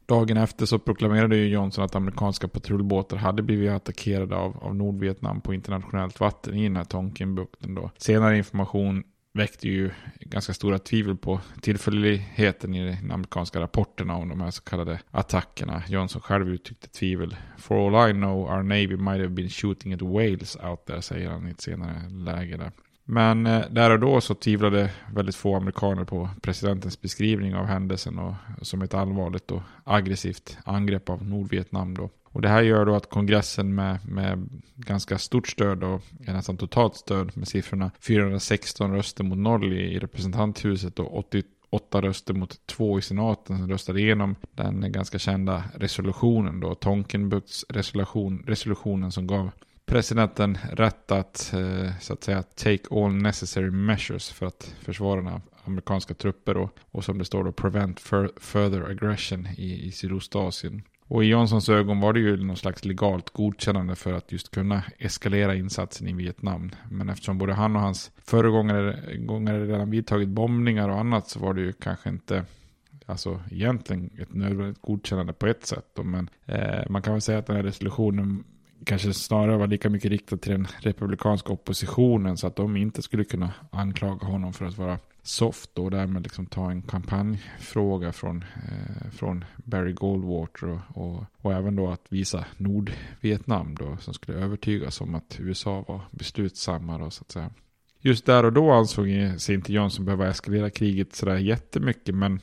Dagen 0.05 0.37
efter 0.37 0.65
så 0.65 0.79
proklamerade 0.79 1.37
ju 1.37 1.47
Johnson 1.47 1.83
att 1.83 1.95
amerikanska 1.95 2.47
patrullbåtar 2.47 3.17
hade 3.17 3.43
blivit 3.43 3.71
attackerade 3.71 4.35
av, 4.35 4.57
av 4.63 4.75
Nordvietnam 4.75 5.41
på 5.41 5.53
internationellt 5.53 6.19
vatten 6.19 6.55
i 6.55 6.63
den 6.63 6.75
här 6.75 6.83
Tonkinbukten 6.83 7.75
då. 7.75 7.91
Senare 7.97 8.37
information 8.37 9.03
väckte 9.37 9.67
ju 9.67 9.91
ganska 10.19 10.53
stora 10.53 10.79
tvivel 10.79 11.17
på 11.17 11.41
tillförligheten 11.61 12.75
i 12.75 12.97
de 13.01 13.11
amerikanska 13.11 13.59
rapporterna 13.59 14.15
om 14.15 14.29
de 14.29 14.41
här 14.41 14.51
så 14.51 14.61
kallade 14.61 14.99
attackerna. 15.11 15.83
Johnson 15.87 16.21
själv 16.21 16.49
uttryckte 16.49 16.87
tvivel. 16.87 17.35
For 17.57 17.87
all 17.87 18.09
I 18.09 18.13
know 18.13 18.49
our 18.49 18.63
Navy 18.63 18.95
might 18.97 19.21
have 19.21 19.29
been 19.29 19.49
shooting 19.49 19.93
at 19.93 20.01
whales 20.01 20.57
out 20.63 20.85
there, 20.85 21.01
säger 21.01 21.29
han 21.29 21.47
i 21.47 21.51
ett 21.51 21.61
senare 21.61 22.09
läge 22.09 22.57
där. 22.57 22.71
Men 23.09 23.45
eh, 23.45 23.65
där 23.69 23.91
och 23.91 23.99
då 23.99 24.21
så 24.21 24.35
tvivlade 24.35 24.91
väldigt 25.13 25.35
få 25.35 25.55
amerikaner 25.55 26.03
på 26.03 26.29
presidentens 26.41 27.01
beskrivning 27.01 27.55
av 27.55 27.65
händelsen 27.65 28.19
och 28.19 28.33
som 28.61 28.81
ett 28.81 28.93
allvarligt 28.93 29.51
och 29.51 29.61
aggressivt 29.83 30.57
angrepp 30.63 31.09
av 31.09 31.25
Nordvietnam 31.25 31.97
då. 31.97 32.09
Och 32.37 32.43
det 32.43 32.49
här 32.49 32.61
gör 32.61 32.85
då 32.85 32.95
att 32.95 33.09
kongressen 33.09 33.75
med, 33.75 33.99
med 34.07 34.49
ganska 34.75 35.17
stort 35.17 35.47
stöd 35.47 35.83
och 35.83 36.01
nästan 36.19 36.57
totalt 36.57 36.95
stöd 36.95 37.37
med 37.37 37.47
siffrorna 37.47 37.91
416 37.99 38.93
röster 38.93 39.23
mot 39.23 39.37
noll 39.37 39.73
i, 39.73 39.95
i 39.95 39.99
representanthuset 39.99 40.99
och 40.99 41.17
88 41.17 42.01
röster 42.01 42.33
mot 42.33 42.65
två 42.65 42.99
i 42.99 43.01
senaten 43.01 43.57
som 43.57 43.69
röstade 43.69 44.01
igenom 44.01 44.35
den 44.51 44.91
ganska 44.91 45.19
kända 45.19 45.63
resolutionen 45.75 46.59
då, 46.59 46.75
Tonkenbukts 46.75 47.65
resolution, 47.69 48.43
resolutionen 48.47 49.11
som 49.11 49.27
gav 49.27 49.51
presidenten 49.85 50.57
rätt 50.71 51.11
att 51.11 51.53
eh, 51.53 51.91
så 51.99 52.13
att 52.13 52.23
säga 52.23 52.43
take 52.43 52.83
all 52.91 53.13
necessary 53.13 53.71
measures 53.71 54.29
för 54.29 54.45
att 54.45 54.75
försvara 54.81 55.41
amerikanska 55.63 56.13
trupper 56.13 56.57
och, 56.57 56.77
och 56.91 57.03
som 57.03 57.17
det 57.17 57.25
står 57.25 57.43
då 57.43 57.51
prevent 57.51 57.99
further 58.39 58.89
aggression 58.89 59.47
i, 59.57 59.87
i 59.87 59.91
Sydostasien. 59.91 60.83
Och 61.07 61.23
i 61.23 61.27
Janssons 61.27 61.69
ögon 61.69 61.99
var 61.99 62.13
det 62.13 62.19
ju 62.19 62.37
någon 62.43 62.57
slags 62.57 62.85
legalt 62.85 63.29
godkännande 63.29 63.95
för 63.95 64.13
att 64.13 64.31
just 64.31 64.51
kunna 64.51 64.83
eskalera 64.97 65.55
insatsen 65.55 66.07
i 66.07 66.13
Vietnam. 66.13 66.71
Men 66.91 67.09
eftersom 67.09 67.37
både 67.37 67.53
han 67.53 67.75
och 67.75 67.81
hans 67.81 68.11
föregångare 68.25 68.91
redan 69.65 69.89
vidtagit 69.89 70.29
bombningar 70.29 70.89
och 70.89 70.99
annat 70.99 71.27
så 71.27 71.39
var 71.39 71.53
det 71.53 71.61
ju 71.61 71.73
kanske 71.73 72.09
inte 72.09 72.45
alltså 73.05 73.41
egentligen 73.51 74.09
ett 74.19 74.33
nödvändigt 74.33 74.81
godkännande 74.81 75.33
på 75.33 75.47
ett 75.47 75.65
sätt. 75.65 75.85
Då. 75.95 76.03
Men 76.03 76.29
eh, 76.45 76.89
man 76.89 77.01
kan 77.01 77.13
väl 77.13 77.21
säga 77.21 77.39
att 77.39 77.45
den 77.45 77.55
här 77.55 77.63
resolutionen 77.63 78.43
kanske 78.85 79.13
snarare 79.13 79.57
var 79.57 79.67
lika 79.67 79.89
mycket 79.89 80.11
riktad 80.11 80.37
till 80.37 80.51
den 80.51 80.67
republikanska 80.79 81.53
oppositionen 81.53 82.37
så 82.37 82.47
att 82.47 82.55
de 82.55 82.77
inte 82.77 83.01
skulle 83.01 83.23
kunna 83.23 83.53
anklaga 83.71 84.27
honom 84.27 84.53
för 84.53 84.65
att 84.65 84.77
vara 84.77 84.99
soft 85.27 85.79
och 85.79 85.91
därmed 85.91 86.23
liksom 86.23 86.45
ta 86.45 86.71
en 86.71 86.81
kampanjfråga 86.81 88.11
från, 88.11 88.43
eh, 88.43 89.09
från 89.11 89.45
Barry 89.57 89.93
Goldwater 89.93 90.67
och, 90.67 90.79
och, 90.93 91.23
och, 91.37 91.53
även 91.53 91.75
då 91.75 91.89
att 91.89 92.05
visa 92.09 92.45
Nordvietnam 92.57 93.75
då 93.75 93.97
som 93.97 94.13
skulle 94.13 94.37
övertygas 94.37 95.01
om 95.01 95.15
att 95.15 95.37
USA 95.39 95.85
var 95.87 96.01
beslutsamma 96.11 96.97
då 96.97 97.09
så 97.09 97.21
att 97.21 97.31
säga. 97.31 97.49
just 97.99 98.25
där 98.25 98.43
och 98.43 98.53
då 98.53 98.71
ansåg 98.71 99.07
sig 99.37 99.55
inte 99.55 99.73
Johnson 99.73 100.05
behöva 100.05 100.27
eskalera 100.27 100.69
kriget 100.69 101.15
sådär 101.15 101.37
jättemycket, 101.37 102.15
men 102.15 102.39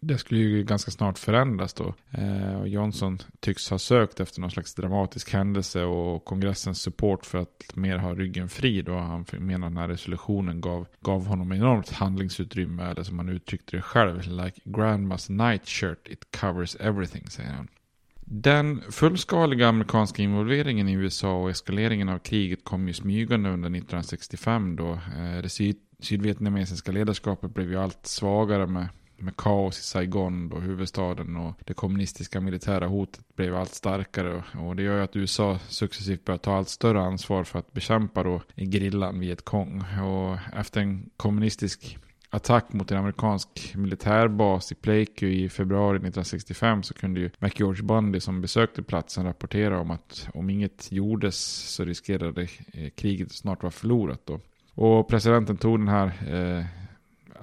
det 0.00 0.18
skulle 0.18 0.40
ju 0.40 0.64
ganska 0.64 0.90
snart 0.90 1.18
förändras 1.18 1.74
då. 1.74 1.94
Eh, 2.10 2.60
och 2.60 2.68
Johnson 2.68 3.18
tycks 3.40 3.70
ha 3.70 3.78
sökt 3.78 4.20
efter 4.20 4.40
någon 4.40 4.50
slags 4.50 4.74
dramatisk 4.74 5.32
händelse 5.32 5.84
och 5.84 6.24
kongressens 6.24 6.80
support 6.80 7.26
för 7.26 7.38
att 7.38 7.76
mer 7.76 7.98
ha 7.98 8.14
ryggen 8.14 8.48
fri 8.48 8.82
då. 8.82 8.98
Han 8.98 9.26
menar 9.38 9.66
att 9.66 9.72
den 9.72 9.82
här 9.82 9.88
resolutionen 9.88 10.60
gav, 10.60 10.86
gav 11.00 11.26
honom 11.26 11.52
enormt 11.52 11.90
handlingsutrymme, 11.90 12.90
eller 12.90 13.02
som 13.02 13.18
han 13.18 13.28
uttryckte 13.28 13.76
det 13.76 13.82
själv, 13.82 14.22
like 14.28 14.60
grandmas 14.64 15.28
nightshirt, 15.28 16.08
it 16.08 16.36
covers 16.40 16.76
everything, 16.80 17.26
säger 17.26 17.50
han. 17.50 17.68
Den 18.30 18.82
fullskaliga 18.90 19.68
amerikanska 19.68 20.22
involveringen 20.22 20.88
i 20.88 20.92
USA 20.92 21.42
och 21.42 21.50
eskaleringen 21.50 22.08
av 22.08 22.18
kriget 22.18 22.64
kom 22.64 22.88
ju 22.88 22.94
smygande 22.94 23.50
under 23.50 23.68
1965 23.68 24.76
då 24.76 24.92
eh, 24.92 25.42
det 25.42 25.48
syd 25.48 25.76
sydvietnamesiska 26.00 26.92
ledarskapet 26.92 27.54
blev 27.54 27.70
ju 27.70 27.76
allt 27.76 28.06
svagare 28.06 28.66
med 28.66 28.88
med 29.18 29.36
kaos 29.36 29.78
i 29.78 29.82
Saigon, 29.82 30.48
då, 30.48 30.58
huvudstaden 30.58 31.36
och 31.36 31.54
det 31.64 31.74
kommunistiska 31.74 32.40
militära 32.40 32.86
hotet 32.86 33.36
blev 33.36 33.56
allt 33.56 33.74
starkare. 33.74 34.44
Och 34.58 34.76
det 34.76 34.82
gör 34.82 34.96
ju 34.96 35.02
att 35.02 35.16
USA 35.16 35.58
successivt 35.68 36.24
börjar 36.24 36.38
ta 36.38 36.56
allt 36.56 36.68
större 36.68 37.00
ansvar 37.00 37.44
för 37.44 37.58
att 37.58 37.72
bekämpa 37.72 38.22
då 38.22 38.42
gerillan 38.56 39.36
Kong. 39.44 39.84
Och 40.02 40.38
efter 40.56 40.80
en 40.80 41.10
kommunistisk 41.16 41.98
attack 42.30 42.72
mot 42.72 42.90
en 42.90 42.98
amerikansk 42.98 43.72
militärbas 43.74 44.72
i 44.72 44.74
Pleiku 44.74 45.28
i 45.28 45.48
februari 45.48 45.96
1965 45.96 46.82
så 46.82 46.94
kunde 46.94 47.20
ju 47.20 47.30
McGeorge 47.38 47.82
Bundy 47.82 48.20
som 48.20 48.40
besökte 48.40 48.82
platsen 48.82 49.24
rapportera 49.24 49.80
om 49.80 49.90
att 49.90 50.28
om 50.34 50.50
inget 50.50 50.92
gjordes 50.92 51.36
så 51.74 51.84
riskerade 51.84 52.42
eh, 52.72 52.90
kriget 52.96 53.32
snart 53.32 53.62
vara 53.62 53.70
förlorat 53.70 54.20
då. 54.24 54.40
Och 54.74 55.08
presidenten 55.08 55.56
tog 55.56 55.78
den 55.78 55.88
här 55.88 56.06
eh, 56.06 56.64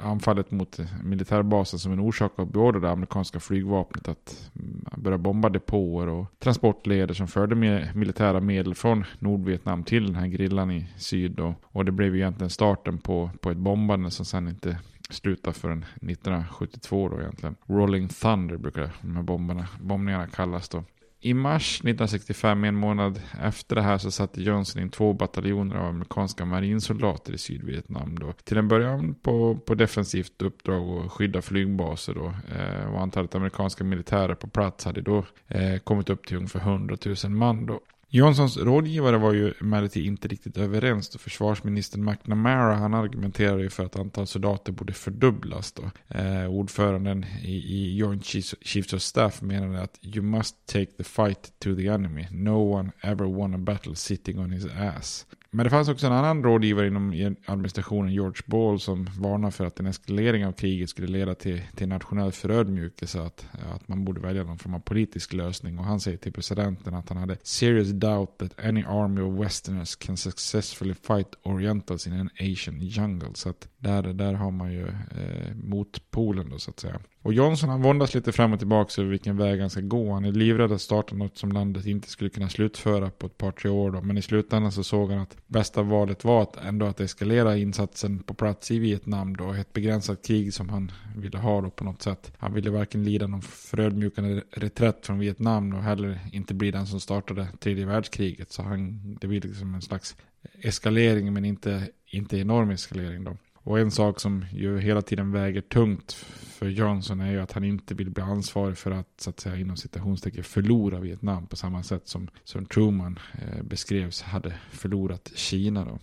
anfallet 0.04 0.52
mot 0.52 0.80
militärbasen 1.04 1.80
som 1.80 1.92
en 1.92 2.00
orsak 2.00 2.32
och 2.36 2.48
beordrade 2.48 2.92
amerikanska 2.92 3.40
flygvapnet 3.40 4.08
att 4.08 4.52
mm, 4.56 4.86
börja 4.98 5.18
bomba 5.18 5.50
depåer 5.50 6.08
och 6.08 6.26
transportleder 6.40 7.14
som 7.14 7.28
förde 7.28 7.56
med 7.56 7.96
militära 7.96 8.40
medel 8.40 8.76
från 8.76 9.04
Nordvietnam 9.20 9.84
till 9.84 10.06
den 10.06 10.16
här 10.16 10.28
grillan 10.28 10.72
i 10.72 10.88
syd. 10.98 11.40
Och, 11.40 11.54
och 11.64 11.86
det 11.86 11.92
blev 11.92 12.16
egentligen 12.16 12.50
starten 12.50 12.98
på, 12.98 13.30
på 13.42 13.52
ett 13.52 13.58
bombande 13.58 14.12
som 14.12 14.26
sen 14.26 14.48
inte 14.48 14.78
slutade 15.10 15.54
förrän 15.54 15.86
1972 15.96 17.10
då 17.10 17.20
egentligen. 17.20 17.56
Rolling 17.66 18.08
Thunder 18.08 18.58
brukar 18.58 18.90
de 19.02 19.16
här 19.16 19.24
bomberna, 19.24 19.68
bombningarna 19.82 20.28
kallas 20.28 20.70
då. 20.70 20.84
I 21.26 21.34
mars 21.34 21.80
1965, 21.80 22.64
en 22.64 22.76
månad 22.76 23.22
efter 23.44 23.76
det 23.76 23.82
här, 23.82 23.98
så 23.98 24.12
satte 24.12 24.42
Johnson 24.42 24.82
in 24.82 24.90
två 24.90 25.14
bataljoner 25.14 25.76
av 25.76 25.86
amerikanska 25.86 26.46
marinsoldater 26.46 27.34
i 27.34 27.38
Sydvietnam. 27.38 28.20
Då. 28.20 28.34
Till 28.44 28.58
en 28.58 28.68
början 28.68 29.16
på, 29.22 29.56
på 29.66 29.76
defensivt 29.76 30.42
uppdrag 30.42 30.90
och 30.90 31.14
skydda 31.14 31.42
flygbaser. 31.42 32.14
Då. 32.14 32.34
Eh, 32.56 32.94
och 32.94 33.02
antalet 33.02 33.36
amerikanska 33.36 33.84
militärer 33.84 34.36
på 34.36 34.48
plats 34.48 34.86
hade 34.86 35.02
då 35.02 35.26
eh, 35.48 35.78
kommit 35.78 36.10
upp 36.10 36.28
till 36.28 36.38
ungefär 36.38 36.60
100 36.60 36.98
000 37.24 37.32
man. 37.32 37.66
Då. 37.66 37.80
Johnsons 38.16 38.58
rådgivare 38.58 39.18
var 39.18 39.34
ju 39.34 39.54
emellertid 39.62 40.06
inte 40.06 40.28
riktigt 40.28 40.58
överens. 40.58 41.10
Då 41.10 41.20
försvarsministern 41.20 42.04
McNamara 42.06 42.76
han 42.76 42.94
argumenterade 42.94 43.64
ju 43.64 43.70
för 43.70 43.86
att 43.86 43.96
antal 43.96 44.28
soldater 44.28 44.72
borde 44.72 44.94
fördubblas. 44.94 45.72
Då. 45.72 45.92
Eh, 46.20 46.46
ordföranden 46.46 47.26
i, 47.42 47.56
i 47.56 47.98
Joint 47.98 48.26
Chiefs 48.62 48.94
of 48.94 49.02
Staff 49.02 49.42
menade 49.42 49.82
att 49.82 50.00
you 50.02 50.22
must 50.22 50.66
take 50.66 50.86
the 50.86 51.04
fight 51.04 51.54
to 51.60 51.76
the 51.76 51.88
enemy. 51.88 52.28
No 52.32 52.74
one 52.74 52.92
ever 53.02 53.26
won 53.26 53.54
a 53.54 53.58
battle 53.58 53.96
sitting 53.96 54.40
on 54.40 54.52
his 54.52 54.66
ass. 54.66 55.26
Men 55.56 55.64
det 55.64 55.70
fanns 55.70 55.90
också 55.90 56.08
en 56.08 56.14
annan 56.14 56.44
rådgivare 56.44 56.88
inom 56.88 57.36
administrationen, 57.46 58.14
George 58.14 58.42
Ball, 58.46 58.80
som 58.80 59.10
varnade 59.20 59.52
för 59.52 59.66
att 59.66 59.80
en 59.80 59.86
eskalering 59.86 60.46
av 60.46 60.52
kriget 60.52 60.90
skulle 60.90 61.08
leda 61.08 61.36
till, 61.36 61.62
till 61.76 61.88
nationell 61.88 62.32
förödmjukelse, 62.32 63.22
att, 63.22 63.48
att 63.76 63.88
man 63.88 64.06
borde 64.06 64.22
välja 64.22 64.44
någon 64.44 64.58
form 64.58 64.74
av 64.74 64.80
politisk 64.80 65.34
lösning. 65.34 65.80
Och 65.80 65.86
han 65.86 66.00
säger 66.00 66.18
till 66.18 66.34
presidenten 66.34 66.94
att 66.94 67.10
han 67.10 67.18
hade 67.18 67.38
serious 67.44 67.90
doubt 67.90 68.38
that 68.38 68.66
any 68.66 68.84
army 68.84 69.22
of 69.22 69.46
westerners 69.46 69.96
can 69.96 70.18
successfully 70.18 70.94
fight 70.94 71.36
orientals 71.44 72.08
in 72.08 72.14
an 72.14 72.30
Asian 72.40 72.82
jungle. 72.82 73.32
Så 73.34 73.50
att 73.50 73.68
där, 73.86 74.14
där 74.14 74.34
har 74.34 74.52
man 74.52 74.72
ju 74.72 74.88
eh, 74.88 75.56
motpolen 75.64 76.50
då 76.50 76.60
så 76.60 76.72
att 76.72 76.80
säga. 76.80 77.00
Och 77.22 77.34
Johnson 77.34 77.70
han 77.70 77.82
våndas 77.82 78.14
lite 78.14 78.32
fram 78.32 78.54
och 78.54 78.60
tillbaka 78.60 79.02
över 79.02 79.12
vilken 79.12 79.38
väg 79.38 79.62
han 79.62 79.70
ska 79.70 79.82
gå. 79.82 80.14
Han 80.14 80.26
är 80.26 80.32
livrädd 80.32 80.72
att 80.72 80.82
starta 80.82 81.16
något 81.16 81.38
som 81.38 81.52
landet 81.52 81.86
inte 81.86 82.10
skulle 82.10 82.30
kunna 82.30 82.50
slutföra 82.50 83.10
på 83.10 83.26
ett 83.26 83.38
par 83.38 83.52
tre 83.52 83.70
år. 83.70 83.92
Då. 83.92 84.02
Men 84.02 84.18
i 84.18 84.22
slutändan 84.22 84.72
så 84.72 84.84
såg 84.84 85.12
han 85.12 85.20
att 85.20 85.38
bästa 85.48 85.82
valet 85.82 86.24
var 86.24 86.42
att 86.42 86.66
ändå 86.66 86.86
att 86.86 87.00
eskalera 87.00 87.58
insatsen 87.58 88.20
på 88.20 88.34
plats 88.34 88.72
i 88.72 88.80
Vietnam 88.80 89.36
då. 89.36 89.54
Ett 89.54 89.74
begränsat 89.74 90.26
krig 90.26 90.54
som 90.54 90.70
han 90.70 90.92
ville 91.16 91.38
ha 91.38 91.62
då 91.62 91.70
på 91.70 91.84
något 91.84 92.02
sätt. 92.02 92.32
Han 92.38 92.54
ville 92.54 92.70
varken 92.70 93.04
lida 93.04 93.28
någon 93.28 93.42
förödmjukande 93.42 94.42
reträtt 94.52 95.06
från 95.06 95.20
Vietnam 95.20 95.74
och 95.74 95.84
heller 95.84 96.20
inte 96.32 96.54
bli 96.54 96.72
den 96.72 96.88
som 96.88 97.00
startade 97.00 97.48
tredje 97.60 97.86
världskriget. 97.86 98.52
Så 98.52 98.62
han, 98.64 99.00
det 99.22 99.28
blir 99.28 99.42
liksom 99.42 99.74
en 99.76 99.82
slags 99.82 100.16
eskalering 100.62 101.34
men 101.34 101.46
inte, 101.46 101.90
inte 102.06 102.38
enorm 102.38 102.70
eskalering 102.70 103.24
då. 103.24 103.38
Och 103.66 103.80
en 103.80 103.92
sak 103.92 104.20
som 104.20 104.46
ju 104.52 104.80
hela 104.80 105.02
tiden 105.02 105.32
väger 105.32 105.62
tungt 105.62 106.12
för 106.12 106.68
Johnson 106.68 107.22
är 107.22 107.32
ju 107.32 107.42
att 107.42 107.52
han 107.52 107.64
inte 107.64 107.94
vill 107.94 108.10
bli 108.10 108.24
ansvarig 108.24 108.78
för 108.78 108.92
att, 108.92 109.22
så 109.22 109.30
att 109.30 109.40
säga, 109.40 109.56
inom 109.56 109.78
citationstecken 109.78 110.44
förlora 110.44 111.00
Vietnam 111.00 111.48
på 111.48 111.56
samma 111.56 111.84
sätt 111.84 112.08
som, 112.08 112.28
som 112.44 112.66
Truman 112.66 113.20
eh, 113.34 113.64
beskrevs 113.64 114.22
hade 114.22 114.54
förlorat 114.72 115.32
Kina 115.36 115.86
då 115.86 116.00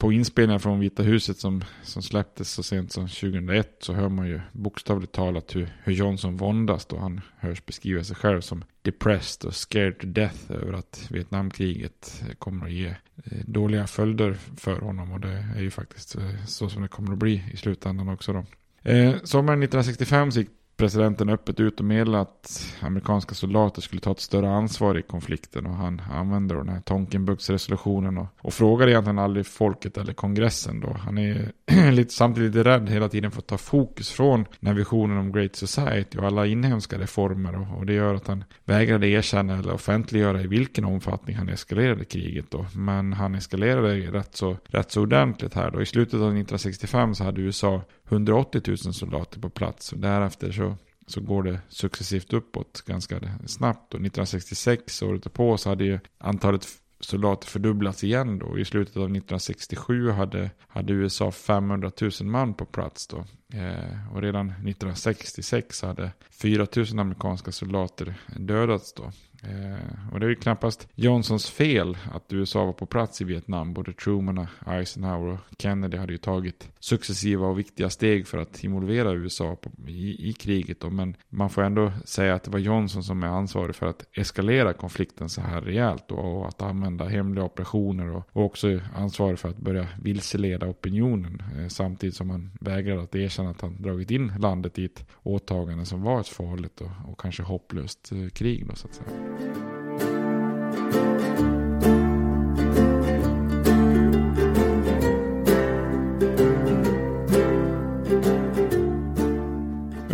på 0.00 0.12
inspelningar 0.12 0.58
från 0.58 0.80
Vita 0.80 1.02
huset 1.02 1.38
som, 1.38 1.64
som 1.82 2.02
släpptes 2.02 2.50
så 2.50 2.62
sent 2.62 2.92
som 2.92 3.08
2001 3.08 3.76
så 3.80 3.92
hör 3.92 4.08
man 4.08 4.26
ju 4.26 4.40
bokstavligt 4.52 5.12
talat 5.12 5.56
hur, 5.56 5.68
hur 5.84 5.92
Johnson 5.92 6.36
våndas 6.36 6.86
då 6.86 6.98
han 6.98 7.20
hörs 7.38 7.66
beskriva 7.66 8.04
sig 8.04 8.16
själv 8.16 8.40
som 8.40 8.64
depressed 8.82 9.48
och 9.48 9.54
scared 9.54 9.98
to 9.98 10.06
death 10.06 10.52
över 10.52 10.72
att 10.72 11.06
Vietnamkriget 11.10 12.22
kommer 12.38 12.66
att 12.66 12.72
ge 12.72 12.86
eh, 13.24 13.38
dåliga 13.46 13.86
följder 13.86 14.36
för 14.56 14.80
honom 14.80 15.12
och 15.12 15.20
det 15.20 15.46
är 15.56 15.60
ju 15.60 15.70
faktiskt 15.70 16.16
eh, 16.16 16.44
så 16.46 16.68
som 16.68 16.82
det 16.82 16.88
kommer 16.88 17.12
att 17.12 17.18
bli 17.18 17.44
i 17.52 17.56
slutändan 17.56 18.08
också 18.08 18.32
då. 18.32 18.44
Eh, 18.90 19.14
sommaren 19.24 19.62
1965 19.62 20.32
så 20.32 20.40
gick 20.40 20.50
presidenten 20.80 21.28
öppet 21.28 21.60
ut 21.60 21.80
och 21.80 21.86
meddelade 21.86 22.22
att 22.22 22.74
amerikanska 22.80 23.34
soldater 23.34 23.82
skulle 23.82 24.00
ta 24.00 24.10
ett 24.10 24.20
större 24.20 24.50
ansvar 24.50 24.98
i 24.98 25.02
konflikten 25.02 25.66
och 25.66 25.74
han 25.74 26.02
använde 26.12 26.54
den 26.54 26.68
här 26.68 26.80
Tonkinbuktsresolutionen 26.80 28.18
och, 28.18 28.26
och 28.40 28.54
frågade 28.54 28.90
egentligen 28.92 29.18
aldrig 29.18 29.46
folket 29.46 29.98
eller 29.98 30.12
kongressen 30.12 30.80
då. 30.80 30.96
Han 31.00 31.18
är 31.18 31.52
lite, 31.90 32.14
samtidigt 32.14 32.54
lite 32.54 32.68
rädd 32.68 32.90
hela 32.90 33.08
tiden 33.08 33.30
för 33.30 33.38
att 33.38 33.46
ta 33.46 33.58
fokus 33.58 34.10
från 34.10 34.44
den 34.60 34.66
här 34.68 34.74
visionen 34.74 35.18
om 35.18 35.32
Great 35.32 35.56
Society 35.56 36.18
och 36.18 36.24
alla 36.24 36.46
inhemska 36.46 36.98
reformer 36.98 37.60
och, 37.60 37.78
och 37.78 37.86
det 37.86 37.92
gör 37.92 38.14
att 38.14 38.26
han 38.26 38.44
vägrade 38.64 39.08
erkänna 39.08 39.58
eller 39.58 39.72
offentliggöra 39.72 40.42
i 40.42 40.46
vilken 40.46 40.84
omfattning 40.84 41.36
han 41.36 41.48
eskalerade 41.48 42.04
kriget 42.04 42.50
då. 42.50 42.66
Men 42.74 43.12
han 43.12 43.34
eskalerade 43.34 43.94
rätt 43.94 44.36
så, 44.36 44.56
rätt 44.64 44.90
så 44.90 45.02
ordentligt 45.02 45.54
här 45.54 45.70
då. 45.70 45.82
I 45.82 45.86
slutet 45.86 46.14
av 46.14 46.20
1965 46.20 47.14
så 47.14 47.24
hade 47.24 47.40
USA 47.40 47.82
180 48.10 48.62
000 48.66 48.78
soldater 48.78 49.40
på 49.40 49.50
plats. 49.50 49.92
Och 49.92 49.98
därefter 49.98 50.52
så, 50.52 50.76
så 51.06 51.20
går 51.20 51.42
det 51.42 51.60
successivt 51.68 52.32
uppåt 52.32 52.82
ganska 52.86 53.20
snabbt. 53.46 53.94
Och 53.94 54.00
1966, 54.00 55.02
året 55.02 55.32
på, 55.32 55.56
så 55.56 55.68
hade 55.68 55.84
ju 55.84 55.98
antalet 56.18 56.66
soldater 57.00 57.48
fördubblats 57.48 58.04
igen 58.04 58.38
då. 58.38 58.58
I 58.58 58.64
slutet 58.64 58.96
av 58.96 59.02
1967 59.02 60.10
hade, 60.10 60.50
hade 60.68 60.92
USA 60.92 61.30
500 61.30 61.90
000 62.00 62.10
man 62.22 62.54
på 62.54 62.64
plats 62.64 63.06
då. 63.06 63.24
Eh, 63.58 64.14
och 64.14 64.22
redan 64.22 64.50
1966 64.50 65.82
hade 65.82 66.12
4 66.30 66.66
000 66.76 66.98
amerikanska 66.98 67.52
soldater 67.52 68.14
dödats 68.36 68.92
då. 68.92 69.12
Eh, 69.42 70.12
och 70.12 70.20
det 70.20 70.26
är 70.26 70.30
ju 70.30 70.36
knappast 70.36 70.88
Johnsons 70.94 71.50
fel 71.50 71.98
att 72.12 72.32
USA 72.32 72.64
var 72.64 72.72
på 72.72 72.86
plats 72.86 73.20
i 73.20 73.24
Vietnam. 73.24 73.74
Både 73.74 73.92
Truman, 73.92 74.46
Eisenhower 74.66 75.32
och 75.32 75.38
Kennedy 75.58 75.96
hade 75.96 76.12
ju 76.12 76.18
tagit 76.18 76.68
successiva 76.80 77.46
och 77.46 77.58
viktiga 77.58 77.90
steg 77.90 78.26
för 78.26 78.38
att 78.38 78.64
involvera 78.64 79.12
USA 79.12 79.56
på, 79.56 79.70
i, 79.88 80.28
i 80.28 80.32
kriget. 80.32 80.80
Då. 80.80 80.90
Men 80.90 81.16
man 81.28 81.50
får 81.50 81.62
ändå 81.62 81.92
säga 82.04 82.34
att 82.34 82.42
det 82.42 82.50
var 82.50 82.58
Johnson 82.58 83.02
som 83.02 83.22
är 83.22 83.26
ansvarig 83.28 83.74
för 83.74 83.86
att 83.86 84.04
eskalera 84.12 84.72
konflikten 84.72 85.28
så 85.28 85.40
här 85.40 85.60
rejält. 85.60 86.08
Då, 86.08 86.14
och 86.14 86.48
att 86.48 86.62
använda 86.62 87.04
hemliga 87.04 87.44
operationer 87.44 88.16
och, 88.16 88.28
och 88.32 88.44
också 88.44 88.80
ansvarig 88.94 89.38
för 89.38 89.48
att 89.48 89.56
börja 89.56 89.86
vilseleda 90.02 90.66
opinionen. 90.66 91.42
Eh, 91.58 91.68
samtidigt 91.68 92.16
som 92.16 92.30
han 92.30 92.50
vägrade 92.60 93.02
att 93.02 93.14
erkänna 93.14 93.50
att 93.50 93.60
han 93.60 93.82
dragit 93.82 94.10
in 94.10 94.32
landet 94.38 94.78
i 94.78 94.84
ett 94.84 95.06
åtagande 95.22 95.86
som 95.86 96.02
var 96.02 96.20
ett 96.20 96.28
farligt 96.28 96.80
och, 96.80 96.90
och 97.10 97.20
kanske 97.20 97.42
hopplöst 97.42 98.12
eh, 98.12 98.28
krig. 98.28 98.66
Då, 98.66 98.74
så 98.74 98.88
att 98.88 98.94
säga. 98.94 99.29
Bye. 99.38 99.69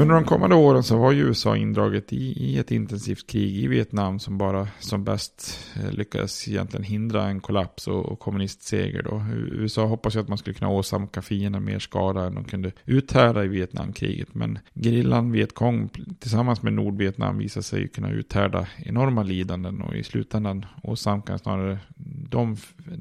Under 0.07 0.14
de 0.21 0.25
kommande 0.25 0.57
åren 0.57 0.83
så 0.83 0.97
var 0.97 1.12
ju 1.12 1.23
USA 1.23 1.57
indraget 1.57 2.12
i, 2.12 2.16
i 2.16 2.59
ett 2.59 2.71
intensivt 2.71 3.27
krig 3.27 3.57
i 3.57 3.66
Vietnam 3.66 4.19
som 4.19 4.38
bara 4.38 4.69
som 4.79 5.05
bäst 5.05 5.61
eh, 5.77 5.90
lyckades 5.90 6.49
egentligen 6.49 6.85
hindra 6.85 7.29
en 7.29 7.40
kollaps 7.40 7.88
och, 7.88 8.07
och 8.07 8.19
kommunistseger. 8.19 9.03
Då. 9.03 9.25
USA 9.35 9.85
hoppas 9.85 10.16
ju 10.16 10.21
att 10.21 10.29
man 10.29 10.38
skulle 10.38 10.55
kunna 10.55 10.71
åsamka 10.71 11.23
fienden 11.23 11.64
mer 11.64 11.79
skada 11.79 12.25
än 12.25 12.35
de 12.35 12.45
kunde 12.45 12.73
uthärda 12.85 13.45
i 13.45 13.49
Vietnamkriget. 13.49 14.35
Men 14.35 14.59
gerillan 14.75 15.33
Vietkong 15.33 15.88
tillsammans 16.21 16.62
med 16.62 16.73
Nordvietnam 16.73 17.38
visade 17.38 17.64
sig 17.64 17.88
kunna 17.88 18.11
uthärda 18.11 18.66
enorma 18.77 19.23
lidanden 19.23 19.83
och 19.83 19.97
i 19.97 20.03
slutändan 20.03 20.66
åsamka 20.83 21.38
snarare 21.38 21.79
de 22.31 22.57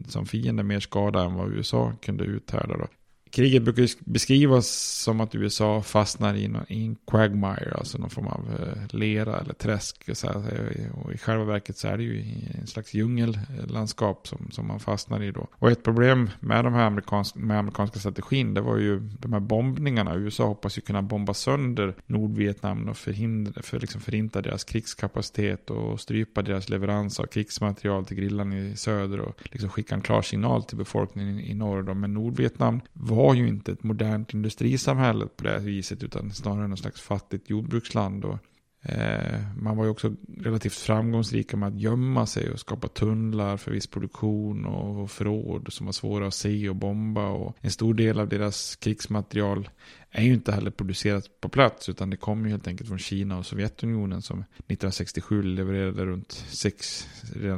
som 0.07 0.25
fiender 0.25 0.63
mer 0.63 0.79
skada 0.79 1.23
än 1.23 1.33
vad 1.33 1.53
USA 1.53 1.93
kunde 2.01 2.23
uthärda. 2.23 2.77
Då. 2.77 2.87
Kriget 3.35 3.63
brukar 3.63 3.89
beskrivas 3.99 4.67
som 5.03 5.21
att 5.21 5.35
USA 5.35 5.81
fastnar 5.81 6.35
i, 6.35 6.45
en 6.67 6.95
quagmire, 7.07 7.75
alltså 7.77 7.97
någon 7.97 8.09
form 8.09 8.27
av 8.27 8.45
eh, 8.59 8.97
lera 8.97 9.39
eller 9.39 9.53
träsk. 9.53 10.09
Eh, 10.09 10.95
och 11.03 11.13
i 11.13 11.17
själva 11.17 11.43
verket 11.43 11.77
så 11.77 11.87
är 11.87 11.97
det 11.97 12.03
ju 12.03 12.23
en 12.61 12.67
slags 12.67 12.93
djungellandskap 12.93 14.27
som, 14.27 14.47
som 14.51 14.67
man 14.67 14.79
fastnar 14.79 15.23
i 15.23 15.31
då. 15.31 15.47
Och 15.51 15.71
ett 15.71 15.83
problem 15.83 16.29
med 16.39 16.63
de 16.63 16.73
här 16.73 16.85
amerikanska, 16.85 17.39
med 17.39 17.59
amerikanska 17.59 17.99
strategin, 17.99 18.53
det 18.53 18.61
var 18.61 18.77
ju 18.77 18.99
de 18.99 19.33
här 19.33 19.39
bombningarna. 19.39 20.15
USA 20.15 20.45
hoppas 20.45 20.77
ju 20.77 20.81
kunna 20.81 21.01
bomba 21.01 21.33
sönder 21.33 21.95
Nordvietnam 22.05 22.89
och 22.89 22.97
förhindra, 22.97 23.61
för 23.61 23.79
liksom 23.79 24.01
förinta 24.01 24.41
deras 24.41 24.63
krigskapacitet 24.63 25.69
och 25.69 25.99
strypa 25.99 26.41
deras 26.41 26.69
leverans 26.69 27.19
av 27.19 27.25
krigsmaterial 27.25 28.05
till 28.05 28.17
grillan 28.17 28.53
i 28.53 28.75
söder 28.75 29.19
och 29.19 29.41
liksom 29.51 29.69
skicka 29.69 29.95
en 29.95 30.01
klar 30.01 30.21
signal 30.21 30.63
till 30.63 30.77
befolkningen 30.77 31.39
i 31.39 31.53
norr. 31.53 31.83
Då. 31.83 31.93
Men 31.93 32.13
Nordvietnam 32.13 32.81
var 32.93 33.24
var 33.25 33.33
ju 33.33 33.47
inte 33.47 33.71
ett 33.71 33.83
modernt 33.83 34.33
industrisamhälle 34.33 35.25
på 35.25 35.43
det 35.43 35.59
viset 35.59 36.03
utan 36.03 36.31
snarare 36.31 36.67
något 36.67 36.79
slags 36.79 37.01
fattigt 37.01 37.49
jordbruksland. 37.49 38.25
Och, 38.25 38.37
eh, 38.81 39.41
man 39.57 39.77
var 39.77 39.83
ju 39.83 39.89
också 39.89 40.15
relativt 40.37 40.73
framgångsrika 40.73 41.57
med 41.57 41.69
att 41.69 41.79
gömma 41.79 42.25
sig 42.25 42.51
och 42.51 42.59
skapa 42.59 42.87
tunnlar 42.87 43.57
för 43.57 43.71
viss 43.71 43.87
produktion 43.87 44.65
och 44.65 45.11
förråd 45.11 45.67
som 45.73 45.85
var 45.85 45.93
svåra 45.93 46.27
att 46.27 46.33
se 46.33 46.69
och 46.69 46.75
bomba. 46.75 47.27
Och 47.27 47.57
en 47.61 47.71
stor 47.71 47.93
del 47.93 48.19
av 48.19 48.29
deras 48.29 48.75
krigsmaterial 48.75 49.69
är 50.11 50.23
ju 50.23 50.33
inte 50.33 50.51
heller 50.51 50.71
producerat 50.71 51.41
på 51.41 51.49
plats 51.49 51.89
utan 51.89 52.09
det 52.09 52.17
kommer 52.17 52.45
ju 52.45 52.51
helt 52.51 52.67
enkelt 52.67 52.89
från 52.89 52.99
Kina 52.99 53.37
och 53.37 53.45
Sovjetunionen 53.45 54.21
som 54.21 54.39
1967 54.39 55.41
levererade 55.41 56.05
runt 56.05 56.31
6, 56.47 57.07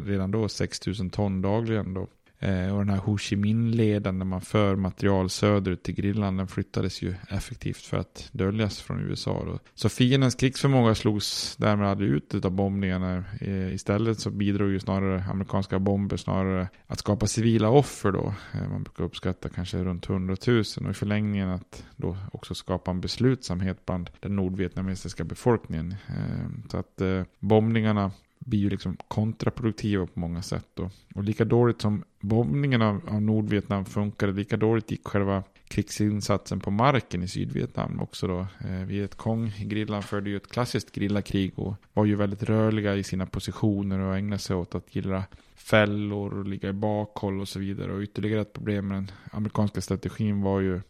redan 0.05 0.31
då 0.31 0.49
6000 0.49 1.09
ton 1.09 1.41
dagligen. 1.41 1.93
Då. 1.93 2.07
Eh, 2.39 2.73
och 2.73 2.79
den 2.79 2.89
här 2.89 2.97
Ho 2.97 3.17
Chi 3.17 3.35
Minh-leden 3.35 4.17
när 4.17 4.25
man 4.25 4.41
för 4.41 4.75
material 4.75 5.29
söderut 5.29 5.83
till 5.83 5.95
grillan 5.95 6.37
den 6.37 6.47
flyttades 6.47 7.01
ju 7.01 7.15
effektivt 7.29 7.77
för 7.77 7.97
att 7.97 8.29
döljas 8.31 8.81
från 8.81 8.99
USA. 8.99 9.43
Då. 9.45 9.59
Så 9.73 9.89
fiendens 9.89 10.35
krigsförmåga 10.35 10.95
slogs 10.95 11.55
därmed 11.55 11.87
aldrig 11.87 12.09
ut 12.09 12.45
av 12.45 12.51
bombningarna. 12.51 13.23
Eh, 13.41 13.73
istället 13.73 14.19
så 14.19 14.29
bidrog 14.29 14.71
ju 14.71 14.79
snarare 14.79 15.23
amerikanska 15.29 15.79
bomber 15.79 16.17
snarare 16.17 16.67
att 16.87 16.99
skapa 16.99 17.27
civila 17.27 17.69
offer 17.69 18.11
då. 18.11 18.33
Eh, 18.53 18.69
man 18.69 18.83
brukar 18.83 19.03
uppskatta 19.03 19.49
kanske 19.49 19.83
runt 19.83 20.09
100 20.09 20.35
000 20.47 20.59
och 20.59 20.89
i 20.89 20.93
förlängningen 20.93 21.49
att 21.49 21.85
då 21.95 22.17
också 22.31 22.55
skapa 22.55 22.91
en 22.91 23.01
beslutsamhet 23.01 23.85
bland 23.85 24.09
den 24.19 24.35
nordvietnamesiska 24.35 25.23
befolkningen. 25.23 25.95
Eh, 26.07 26.69
så 26.71 26.77
att 26.77 27.01
eh, 27.01 27.23
bombningarna 27.39 28.11
blir 28.47 28.59
ju 28.59 28.69
liksom 28.69 28.97
kontraproduktiva 29.07 30.07
på 30.07 30.19
många 30.19 30.41
sätt. 30.41 30.67
Då. 30.73 30.89
Och 31.15 31.23
lika 31.23 31.45
dåligt 31.45 31.81
som 31.81 32.03
bombningen 32.19 32.81
av, 32.81 33.01
av 33.09 33.21
Nordvietnam 33.21 33.85
funkade, 33.85 34.31
lika 34.31 34.57
dåligt 34.57 34.91
gick 34.91 35.07
själva 35.07 35.43
krigsinsatsen 35.67 36.59
på 36.59 36.71
marken 36.71 37.23
i 37.23 37.27
Sydvietnam 37.27 37.99
också 37.99 38.27
då. 38.27 38.39
Eh, 38.39 38.85
Vietkong-grillan 38.85 40.03
förde 40.03 40.29
ju 40.29 40.37
ett 40.37 40.47
klassiskt 40.47 40.91
grillakrig 40.91 41.59
och 41.59 41.75
var 41.93 42.05
ju 42.05 42.15
väldigt 42.15 42.43
rörliga 42.43 42.95
i 42.95 43.03
sina 43.03 43.25
positioner 43.25 43.99
och 43.99 44.17
ägnade 44.17 44.39
sig 44.39 44.55
åt 44.55 44.75
att 44.75 44.95
gilla 44.95 45.23
fällor 45.55 46.33
och 46.33 46.45
ligga 46.45 46.69
i 46.69 46.73
bakhåll 46.73 47.41
och 47.41 47.47
så 47.47 47.59
vidare. 47.59 47.93
Och 47.93 48.01
ytterligare 48.01 48.41
ett 48.41 48.53
problem 48.53 48.87
med 48.87 48.97
den 48.97 49.11
amerikanska 49.31 49.81
strategin 49.81 50.41
var 50.41 50.59
ju 50.59 50.81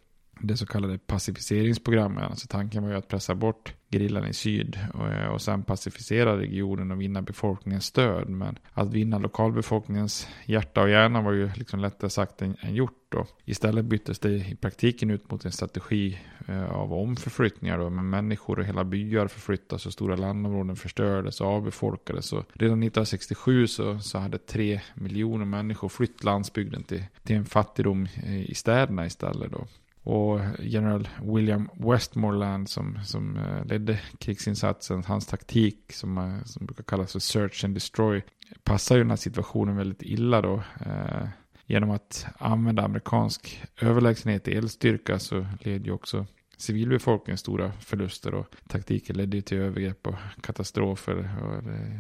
det 0.42 0.58
så 0.58 0.66
kallade 0.66 0.98
pacificeringsprogrammet. 0.98 2.24
Alltså 2.24 2.48
tanken 2.48 2.84
var 2.84 2.90
ju 2.90 2.98
att 2.98 3.08
pressa 3.08 3.36
bort 3.36 3.74
grillan 3.90 4.28
i 4.28 4.34
syd 4.34 4.80
och, 4.94 5.34
och 5.34 5.42
sen 5.42 5.64
pacificera 5.64 6.38
regionen 6.38 6.92
och 6.92 7.02
vinna 7.02 7.22
befolkningens 7.22 7.86
stöd. 7.86 8.30
Men 8.30 8.60
att 8.74 8.94
vinna 8.94 9.18
lokalbefolkningens 9.18 10.28
hjärta 10.46 10.82
och 10.82 10.90
hjärna 10.90 11.22
var 11.22 11.32
ju 11.32 11.52
liksom 11.56 11.80
lättare 11.80 12.10
sagt 12.10 12.42
än, 12.42 12.56
än 12.62 12.76
gjort. 12.76 12.94
Då. 13.10 13.26
Istället 13.46 13.86
byttes 13.86 14.20
det 14.20 14.30
i 14.30 14.56
praktiken 14.62 15.10
ut 15.10 15.32
mot 15.32 15.46
en 15.46 15.52
strategi 15.52 16.20
eh, 16.48 16.72
av 16.72 16.94
omförflyttningar. 16.94 17.78
Då, 17.78 17.90
med 17.90 18.06
människor 18.06 18.60
och 18.60 18.66
hela 18.66 18.84
byar 18.84 19.28
förflyttas 19.28 19.86
och 19.86 19.94
stora 19.94 20.16
landområden 20.16 20.76
förstördes 20.76 21.42
och 21.42 21.48
avbefolkades. 21.48 22.34
Och 22.34 22.44
redan 22.54 22.84
1967 22.84 23.68
så, 23.68 24.00
så 24.00 24.18
hade 24.18 24.38
tre 24.38 24.82
miljoner 24.96 25.46
människor 25.46 25.90
flytt 25.90 26.24
landsbygden 26.24 26.84
till, 26.84 27.04
till 27.24 27.36
en 27.36 27.46
fattigdom 27.46 28.08
i 28.48 28.56
städerna 28.56 29.06
istället. 29.06 29.52
Då. 29.52 29.68
Och 30.08 30.40
general 30.60 31.08
William 31.22 31.70
Westmoreland 31.74 32.70
som, 32.70 33.00
som 33.04 33.38
eh, 33.38 33.66
ledde 33.66 34.00
krigsinsatsen, 34.20 35.04
hans 35.04 35.26
taktik 35.26 35.94
som, 35.94 36.18
eh, 36.18 36.44
som 36.46 36.66
brukar 36.66 36.84
kallas 36.84 37.12
för 37.12 37.20
search 37.20 37.66
and 37.66 37.74
destroy, 37.74 38.24
passar 38.64 38.96
ju 38.96 39.02
den 39.02 39.10
här 39.10 39.18
situationen 39.18 39.76
väldigt 39.78 40.02
illa 40.02 40.42
då. 40.42 40.64
Eh, 40.86 41.28
genom 41.66 41.92
att 41.92 42.26
använda 42.38 42.84
amerikansk 42.84 43.64
överlägsenhet 43.82 44.48
i 44.48 44.56
eldstyrka 44.58 45.20
så 45.20 45.46
led 45.60 45.86
ju 45.86 45.92
också 45.92 46.26
civilbefolkningen 46.58 47.38
stora 47.38 47.72
förluster 47.72 48.34
och 48.34 48.46
taktiken 48.68 49.18
ledde 49.18 49.42
till 49.42 49.58
övergrepp 49.58 50.08
och 50.08 50.16
katastrofer. 50.42 51.36
Och 51.44 51.64
det 51.64 52.00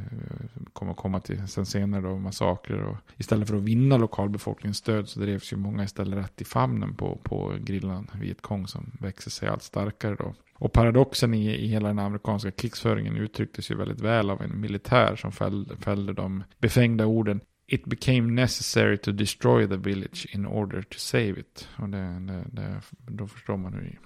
kommer 0.73 0.91
att 0.91 0.97
komma 0.97 1.19
till 1.19 1.47
sen 1.47 1.65
senare 1.65 2.01
då 2.01 2.17
massakrer. 2.17 2.83
Och 2.83 2.97
istället 3.17 3.47
för 3.47 3.55
att 3.55 3.63
vinna 3.63 3.97
lokalbefolkningens 3.97 4.77
stöd 4.77 5.09
så 5.09 5.19
drevs 5.19 5.53
ju 5.53 5.57
många 5.57 5.83
istället 5.83 6.19
rätt 6.19 6.41
i 6.41 6.45
famnen 6.45 6.95
på, 6.95 7.19
på 7.23 7.55
grillan 7.59 8.11
Vietkong 8.21 8.67
som 8.67 8.91
växer 8.99 9.31
sig 9.31 9.49
allt 9.49 9.63
starkare 9.63 10.15
då. 10.15 10.33
Och 10.53 10.73
paradoxen 10.73 11.33
i, 11.33 11.55
i 11.55 11.67
hela 11.67 11.87
den 11.87 11.99
amerikanska 11.99 12.51
krigsföringen 12.51 13.17
uttrycktes 13.17 13.71
ju 13.71 13.75
väldigt 13.75 14.01
väl 14.01 14.29
av 14.29 14.41
en 14.41 14.61
militär 14.61 15.15
som 15.15 15.31
fällde, 15.31 15.77
fällde 15.77 16.13
de 16.13 16.43
befängda 16.59 17.05
orden 17.05 17.41
It 17.69 17.85
became 17.85 18.31
necessary 18.31 18.97
to 18.97 19.11
destroy 19.11 19.67
the 19.67 19.77
village 19.77 20.27
in 20.35 20.45
order 20.45 20.81
to 20.81 20.97
save 20.97 21.39
it. 21.39 21.67
Och 21.77 21.89
det, 21.89 21.97
det, 21.97 22.45
det, 22.51 22.81
då 22.89 23.27
förstår 23.27 23.57
man 23.57 23.73
hur 23.73 23.99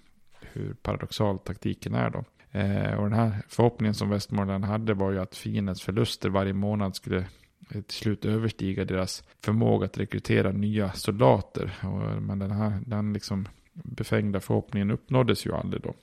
hur 0.53 0.73
paradoxal 0.73 1.39
taktiken 1.39 1.95
är 1.95 2.09
då. 2.09 2.23
Eh, 2.51 2.93
och 2.93 3.03
den 3.03 3.13
här 3.13 3.41
förhoppningen 3.47 3.93
som 3.93 4.09
Västmanland 4.09 4.65
hade 4.65 4.93
var 4.93 5.11
ju 5.11 5.19
att 5.19 5.35
fiendens 5.35 5.81
förluster 5.81 6.29
varje 6.29 6.53
månad 6.53 6.95
skulle 6.95 7.17
eh, 7.69 7.81
till 7.81 7.97
slut 7.97 8.25
överstiga 8.25 8.85
deras 8.85 9.23
förmåga 9.41 9.85
att 9.85 9.97
rekrytera 9.97 10.51
nya 10.51 10.91
soldater. 10.91 11.73
Och, 11.83 12.21
men 12.21 12.39
den 12.39 12.51
här 12.51 12.79
den 12.85 13.13
liksom 13.13 13.47
befängda 13.73 14.39
förhoppningen 14.39 14.91
uppnåddes 14.91 15.45
ju 15.45 15.53
aldrig 15.53 15.83
då. 15.83 15.93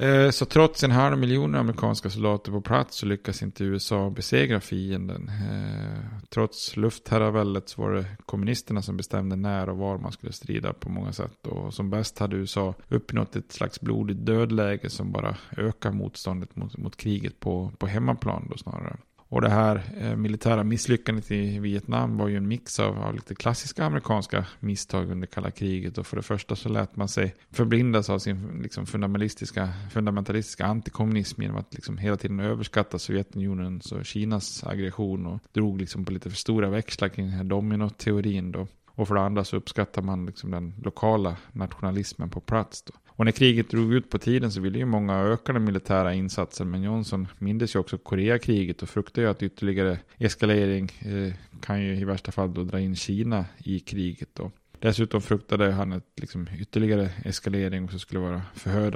Eh, 0.00 0.30
så 0.30 0.44
trots 0.44 0.84
en 0.84 0.90
halv 0.90 1.18
miljon 1.18 1.54
amerikanska 1.54 2.10
soldater 2.10 2.52
på 2.52 2.60
plats 2.60 2.96
så 2.96 3.06
lyckas 3.06 3.42
inte 3.42 3.64
USA 3.64 4.10
besegra 4.10 4.60
fienden. 4.60 5.28
Eh, 5.28 6.18
trots 6.28 6.76
luftherraväldet 6.76 7.68
så 7.68 7.82
var 7.82 7.92
det 7.92 8.04
kommunisterna 8.26 8.82
som 8.82 8.96
bestämde 8.96 9.36
när 9.36 9.68
och 9.68 9.76
var 9.76 9.98
man 9.98 10.12
skulle 10.12 10.32
strida 10.32 10.72
på 10.72 10.88
många 10.88 11.12
sätt. 11.12 11.46
Och 11.46 11.74
som 11.74 11.90
bäst 11.90 12.18
hade 12.18 12.36
USA 12.36 12.74
uppnått 12.88 13.36
ett 13.36 13.52
slags 13.52 13.80
blodigt 13.80 14.26
dödläge 14.26 14.90
som 14.90 15.12
bara 15.12 15.36
ökar 15.56 15.92
motståndet 15.92 16.56
mot, 16.56 16.76
mot 16.76 16.96
kriget 16.96 17.40
på, 17.40 17.72
på 17.78 17.86
hemmaplan 17.86 18.46
då 18.50 18.56
snarare. 18.56 18.96
Och 19.30 19.40
det 19.40 19.48
här 19.48 19.82
eh, 19.96 20.16
militära 20.16 20.64
misslyckandet 20.64 21.30
i 21.30 21.58
Vietnam 21.58 22.16
var 22.16 22.28
ju 22.28 22.36
en 22.36 22.48
mix 22.48 22.80
av, 22.80 22.98
av, 22.98 23.14
lite 23.14 23.34
klassiska 23.34 23.84
amerikanska 23.84 24.46
misstag 24.60 25.10
under 25.10 25.26
kalla 25.26 25.50
kriget. 25.50 25.98
Och 25.98 26.06
för 26.06 26.16
det 26.16 26.22
första 26.22 26.56
så 26.56 26.68
lät 26.68 26.96
man 26.96 27.08
sig 27.08 27.34
förblindas 27.50 28.10
av 28.10 28.18
sin 28.18 28.60
liksom, 28.62 28.86
fundamentalistiska, 28.86 29.68
fundamentalistiska 29.90 30.66
antikommunism 30.66 31.42
genom 31.42 31.56
att 31.56 31.74
liksom, 31.74 31.98
hela 31.98 32.16
tiden 32.16 32.40
överskatta 32.40 32.98
Sovjetunionens 32.98 33.92
och 33.92 34.04
Kinas 34.04 34.64
aggression 34.64 35.26
och 35.26 35.40
drog 35.52 35.80
liksom, 35.80 36.04
på 36.04 36.12
lite 36.12 36.30
för 36.30 36.36
stora 36.36 36.70
växlar 36.70 37.08
kring 37.08 37.26
den 37.26 37.34
här 37.34 37.44
dominoteorin. 37.44 38.52
Då. 38.52 38.66
Och 38.86 39.08
för 39.08 39.14
det 39.14 39.20
andra 39.20 39.44
så 39.44 39.56
uppskattar 39.56 40.02
man 40.02 40.26
liksom, 40.26 40.50
den 40.50 40.74
lokala 40.82 41.36
nationalismen 41.52 42.30
på 42.30 42.40
plats. 42.40 42.82
Då. 42.82 42.92
Och 43.20 43.26
när 43.26 43.32
kriget 43.32 43.70
drog 43.70 43.94
ut 43.94 44.10
på 44.10 44.18
tiden 44.18 44.52
så 44.52 44.60
ville 44.60 44.78
ju 44.78 44.84
många 44.84 45.18
öka 45.18 45.52
den 45.52 45.64
militära 45.64 46.14
insatsen. 46.14 46.70
Men 46.70 46.82
Johnson 46.82 47.28
mindes 47.38 47.74
ju 47.74 47.78
också 47.78 47.98
Koreakriget 47.98 48.82
och 48.82 48.88
fruktade 48.88 49.26
ju 49.26 49.30
att 49.30 49.42
ytterligare 49.42 49.98
eskalering 50.18 50.92
eh, 51.00 51.34
kan 51.60 51.82
ju 51.82 51.96
i 51.96 52.04
värsta 52.04 52.32
fall 52.32 52.54
då 52.54 52.64
dra 52.64 52.80
in 52.80 52.96
Kina 52.96 53.44
i 53.58 53.80
kriget. 53.80 54.28
Då. 54.32 54.50
Dessutom 54.78 55.20
fruktade 55.20 55.72
han 55.72 55.92
att 55.92 56.04
liksom 56.16 56.48
ytterligare 56.58 57.10
eskalering 57.24 57.84
också 57.84 57.98
skulle 57.98 58.20
vara 58.20 58.42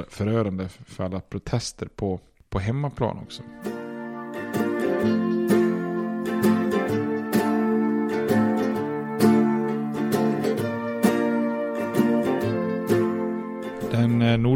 förörande 0.09 0.69
för 0.69 1.05
alla 1.05 1.21
protester 1.21 1.89
på, 1.97 2.21
på 2.49 2.59
hemmaplan 2.59 3.19
också. 3.19 3.43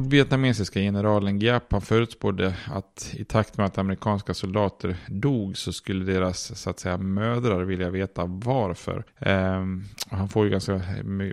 Nordvietnamesiska 0.08 0.80
generalen 0.80 1.38
Giap 1.38 1.72
han 1.72 1.80
förutspådde 1.80 2.54
att 2.66 3.14
i 3.16 3.24
takt 3.24 3.56
med 3.56 3.66
att 3.66 3.78
amerikanska 3.78 4.34
soldater 4.34 4.96
dog 5.08 5.56
så 5.56 5.72
skulle 5.72 6.12
deras 6.12 6.60
så 6.60 6.70
att 6.70 6.80
säga 6.80 6.98
mödrar 6.98 7.64
vilja 7.64 7.90
veta 7.90 8.24
varför. 8.26 9.04
Eh, 9.18 9.64
han 10.10 10.28
får 10.28 10.44
ju 10.44 10.50
ganska 10.50 10.82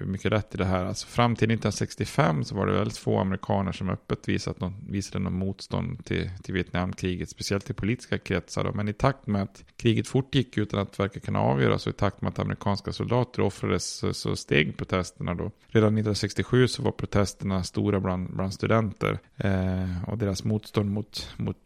mycket 0.05 0.31
rätt 0.31 0.55
i 0.55 0.57
det 0.57 0.65
här. 0.65 0.85
Alltså 0.85 1.07
fram 1.07 1.35
till 1.35 1.51
1965 1.51 2.43
så 2.43 2.55
var 2.55 2.67
det 2.67 2.73
väldigt 2.73 2.97
få 2.97 3.19
amerikaner 3.19 3.71
som 3.71 3.89
öppet 3.89 4.29
visat 4.29 4.59
någon, 4.59 4.73
visade 4.89 5.23
någon 5.23 5.39
motstånd 5.39 6.05
till, 6.05 6.29
till 6.43 6.53
Vietnamkriget, 6.53 7.29
speciellt 7.29 7.69
i 7.69 7.73
politiska 7.73 8.17
kretsar. 8.17 8.63
Då. 8.63 8.71
Men 8.73 8.87
i 8.87 8.93
takt 8.93 9.27
med 9.27 9.41
att 9.41 9.63
kriget 9.77 10.07
fortgick 10.07 10.57
utan 10.57 10.79
att 10.79 10.99
verka 10.99 11.19
kunna 11.19 11.39
avgöras 11.39 11.87
och 11.87 11.93
i 11.93 11.95
takt 11.95 12.21
med 12.21 12.29
att 12.29 12.39
amerikanska 12.39 12.93
soldater 12.93 13.41
offrades 13.41 13.85
så, 13.85 14.13
så 14.13 14.35
steg 14.35 14.77
protesterna 14.77 15.33
då. 15.33 15.51
Redan 15.67 15.87
1967 15.87 16.67
så 16.67 16.83
var 16.83 16.91
protesterna 16.91 17.63
stora 17.63 17.99
bland, 17.99 18.35
bland 18.35 18.53
studenter 18.65 19.19
eh, 19.37 20.09
och 20.09 20.17
deras 20.17 20.43
motstånd 20.43 20.91
mot, 20.91 21.29
mot 21.37 21.57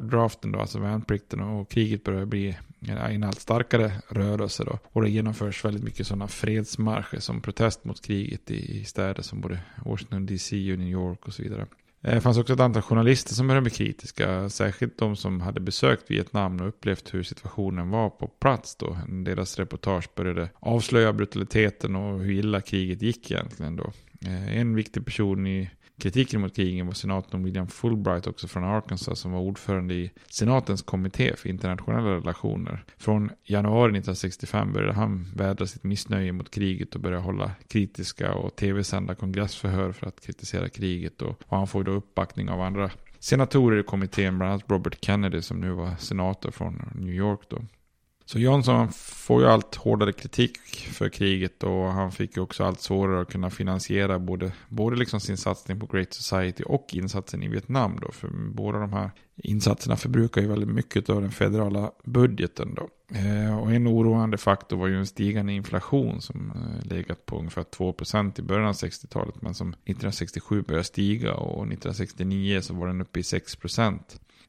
draften 0.00 0.52
då, 0.52 0.60
alltså 0.60 0.78
värnplikten 0.78 1.40
och 1.40 1.70
kriget 1.70 2.04
börjar 2.04 2.24
bli 2.26 2.56
en 2.88 3.22
allt 3.22 3.40
starkare 3.40 3.92
rörelse 4.08 4.64
då. 4.64 4.78
Och 4.92 5.02
det 5.02 5.10
genomförs 5.10 5.64
väldigt 5.64 5.84
mycket 5.84 6.06
sådana 6.06 6.28
fredsmarscher 6.28 7.18
som 7.18 7.40
protest 7.40 7.84
mot 7.84 8.02
kriget 8.02 8.50
i, 8.50 8.80
i 8.80 8.84
städer 8.84 9.22
som 9.22 9.40
både 9.40 9.58
Washington 9.84 10.26
DC 10.26 10.72
och 10.72 10.78
New 10.78 10.88
York 10.88 11.26
och 11.26 11.34
så 11.34 11.42
vidare. 11.42 11.66
Det 12.00 12.20
fanns 12.20 12.38
också 12.38 12.52
ett 12.52 12.60
antal 12.60 12.82
journalister 12.82 13.34
som 13.34 13.46
började 13.46 13.62
bli 13.62 13.70
kritiska, 13.70 14.48
särskilt 14.48 14.98
de 14.98 15.16
som 15.16 15.40
hade 15.40 15.60
besökt 15.60 16.10
Vietnam 16.10 16.60
och 16.60 16.68
upplevt 16.68 17.14
hur 17.14 17.22
situationen 17.22 17.90
var 17.90 18.10
på 18.10 18.26
plats 18.26 18.76
då. 18.76 18.98
Deras 19.08 19.58
reportage 19.58 20.08
började 20.14 20.48
avslöja 20.60 21.12
brutaliteten 21.12 21.96
och 21.96 22.20
hur 22.20 22.32
illa 22.32 22.60
kriget 22.60 23.02
gick 23.02 23.30
egentligen 23.30 23.76
då. 23.76 23.92
Eh, 24.26 24.58
en 24.58 24.74
viktig 24.74 25.04
person 25.04 25.46
i 25.46 25.70
kritiken 25.98 26.40
mot 26.40 26.56
krigen 26.56 26.86
var 26.86 26.94
senatorn 26.94 27.44
William 27.44 27.68
Fulbright 27.68 28.26
också 28.26 28.48
från 28.48 28.64
Arkansas 28.64 29.18
som 29.18 29.32
var 29.32 29.40
ordförande 29.40 29.94
i 29.94 30.10
senatens 30.30 30.82
kommitté 30.82 31.36
för 31.36 31.48
internationella 31.48 32.10
relationer. 32.10 32.84
Från 32.96 33.30
januari 33.44 33.90
1965 33.90 34.72
började 34.72 34.92
han 34.92 35.26
vädra 35.34 35.66
sitt 35.66 35.84
missnöje 35.84 36.32
mot 36.32 36.50
kriget 36.50 36.94
och 36.94 37.00
började 37.00 37.22
hålla 37.22 37.50
kritiska 37.68 38.34
och 38.34 38.56
tv-sända 38.56 39.14
kongressförhör 39.14 39.92
för 39.92 40.06
att 40.06 40.20
kritisera 40.20 40.68
kriget 40.68 41.22
och, 41.22 41.42
och 41.46 41.56
han 41.56 41.66
får 41.66 41.84
då 41.84 41.92
uppbackning 41.92 42.50
av 42.50 42.60
andra 42.60 42.90
senatorer 43.18 43.80
i 43.80 43.82
kommittén, 43.82 44.38
bland 44.38 44.52
annat 44.52 44.70
Robert 44.70 45.04
Kennedy 45.04 45.42
som 45.42 45.60
nu 45.60 45.70
var 45.70 45.96
senator 45.98 46.50
från 46.50 46.90
New 46.94 47.14
York 47.14 47.40
då. 47.48 47.64
Så 48.28 48.38
Johnson 48.38 48.88
får 48.92 49.42
ju 49.42 49.48
allt 49.48 49.74
hårdare 49.74 50.12
kritik 50.12 50.58
för 50.92 51.08
kriget 51.08 51.62
och 51.62 51.84
han 51.84 52.12
fick 52.12 52.36
ju 52.36 52.42
också 52.42 52.64
allt 52.64 52.80
svårare 52.80 53.20
att 53.20 53.32
kunna 53.32 53.50
finansiera 53.50 54.18
både, 54.18 54.52
både 54.68 54.96
liksom 54.96 55.20
sin 55.20 55.36
satsning 55.36 55.80
på 55.80 55.86
Great 55.86 56.14
Society 56.14 56.62
och 56.64 56.94
insatsen 56.94 57.42
i 57.42 57.48
Vietnam 57.48 57.98
då. 58.00 58.12
För 58.12 58.28
båda 58.54 58.78
de 58.78 58.92
här 58.92 59.10
insatserna 59.36 59.96
förbrukar 59.96 60.40
ju 60.40 60.48
väldigt 60.48 60.68
mycket 60.68 61.10
av 61.10 61.20
den 61.22 61.30
federala 61.30 61.90
budgeten 62.04 62.74
då. 62.74 62.88
Eh, 63.16 63.58
och 63.58 63.72
en 63.72 63.88
oroande 63.88 64.38
faktor 64.38 64.76
var 64.76 64.86
ju 64.86 64.98
en 64.98 65.06
stigande 65.06 65.52
inflation 65.52 66.20
som 66.20 66.50
eh, 66.50 66.86
legat 66.86 67.26
på 67.26 67.38
ungefär 67.38 67.62
2% 67.62 68.40
i 68.40 68.42
början 68.42 68.66
av 68.66 68.74
60-talet 68.74 69.42
men 69.42 69.54
som 69.54 69.68
1967 69.68 70.62
började 70.62 70.84
stiga 70.84 71.34
och 71.34 71.66
1969 71.66 72.60
så 72.60 72.74
var 72.74 72.86
den 72.86 73.00
uppe 73.00 73.18
i 73.18 73.22
6%. 73.22 74.00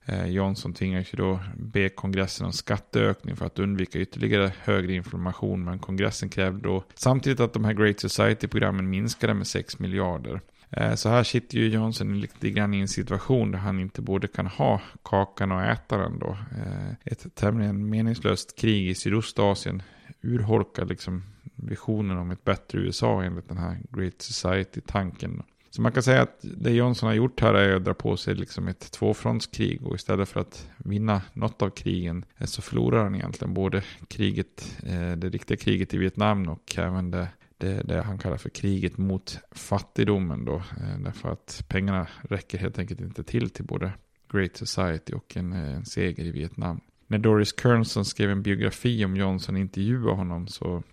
Eh, 0.08 0.28
Johnson 0.28 0.74
tvingades 0.74 1.14
ju 1.14 1.18
då 1.18 1.39
be 1.55 1.89
kongressen 1.89 2.45
om 2.45 2.53
skatteökning 2.53 3.36
för 3.36 3.45
att 3.45 3.60
undvika 3.60 3.99
ytterligare 3.99 4.51
högre 4.64 4.93
inflammation. 4.93 5.64
Men 5.64 5.80
kongressen 5.80 6.30
krävde 6.30 6.60
då 6.60 6.84
samtidigt 6.95 7.39
att 7.39 7.53
de 7.53 7.66
här 7.66 7.74
Great 7.74 7.99
Society-programmen 7.99 8.89
minskade 8.89 9.34
med 9.34 9.47
6 9.47 9.80
miljarder. 9.80 10.41
Eh, 10.70 10.95
så 10.95 11.10
här 11.10 11.24
sitter 11.24 11.58
ju 11.58 11.70
Johnson 11.70 12.20
lite 12.20 12.49
grann 12.49 12.74
i 12.74 12.80
en 12.80 12.88
situation 12.88 13.51
där 13.51 13.60
han 13.60 13.80
inte 13.80 14.01
både 14.01 14.28
kan 14.28 14.47
ha 14.47 14.82
kakan 15.03 15.51
och 15.51 15.64
äta 15.64 15.97
den 15.97 16.20
då. 16.20 16.38
Eh, 16.51 16.91
ett 17.05 17.36
tämligen 17.36 17.89
meningslöst 17.89 18.60
krig 18.60 18.89
i 18.89 18.95
Sydostasien 18.95 19.82
urholkar 20.22 20.86
liksom 20.86 21.24
visionen 21.55 22.18
om 22.18 22.32
ett 22.32 22.43
bättre 22.43 22.80
USA 22.80 23.24
enligt 23.24 23.47
den 23.47 23.58
här 23.58 23.78
Great 23.89 24.22
Society-tanken. 24.22 25.43
Så 25.70 25.82
man 25.82 25.91
kan 25.91 26.03
säga 26.03 26.22
att 26.22 26.39
det 26.41 26.72
Johnson 26.72 27.07
har 27.07 27.13
gjort 27.13 27.41
här 27.41 27.53
är 27.53 27.76
att 27.76 27.86
dra 27.86 27.93
på 27.93 28.18
sig 28.18 28.36
liksom 28.36 28.68
ett 28.68 28.91
tvåfrontskrig 28.91 29.84
och 29.84 29.95
istället 29.95 30.30
för 30.30 30.39
att 30.39 30.70
vinna 30.78 31.22
något 31.34 31.61
av 31.61 31.70
krigen 31.70 32.26
eh, 32.38 32.45
så 32.45 32.61
förlorar 32.61 33.03
han 33.03 33.15
egentligen 33.15 33.53
både 33.53 33.84
kriget, 34.07 34.78
eh, 34.84 35.11
det 35.11 35.30
riktiga 35.30 35.57
kriget 35.57 35.93
i 35.93 35.97
Vietnam 35.97 36.49
och 36.49 36.78
även 36.78 37.11
det, 37.11 37.28
det, 37.57 37.82
det 37.84 38.01
han 38.01 38.18
kallar 38.18 38.38
för 38.38 38.49
kriget 38.49 38.97
mot 38.97 39.39
fattigdomen 39.51 40.45
då. 40.45 40.55
Eh, 40.55 40.99
därför 40.99 41.30
att 41.30 41.65
pengarna 41.68 42.07
räcker 42.22 42.57
helt 42.57 42.80
enkelt 42.80 43.01
inte 43.01 43.24
till 43.24 43.49
till 43.49 43.65
både 43.65 43.91
Great 44.32 44.57
Society 44.57 45.13
och 45.13 45.38
en, 45.38 45.53
en 45.53 45.86
seger 45.86 46.24
i 46.24 46.32
Vietnam. 46.32 46.82
När 47.07 47.18
Doris 47.18 47.61
Kernson 47.61 48.05
skrev 48.05 48.32
en 48.32 48.41
biografi 48.41 49.05
om 49.05 49.18
Johnson 49.18 49.55
och 49.55 49.61
intervjuade 49.61 50.15
honom 50.15 50.47
så 50.47 50.84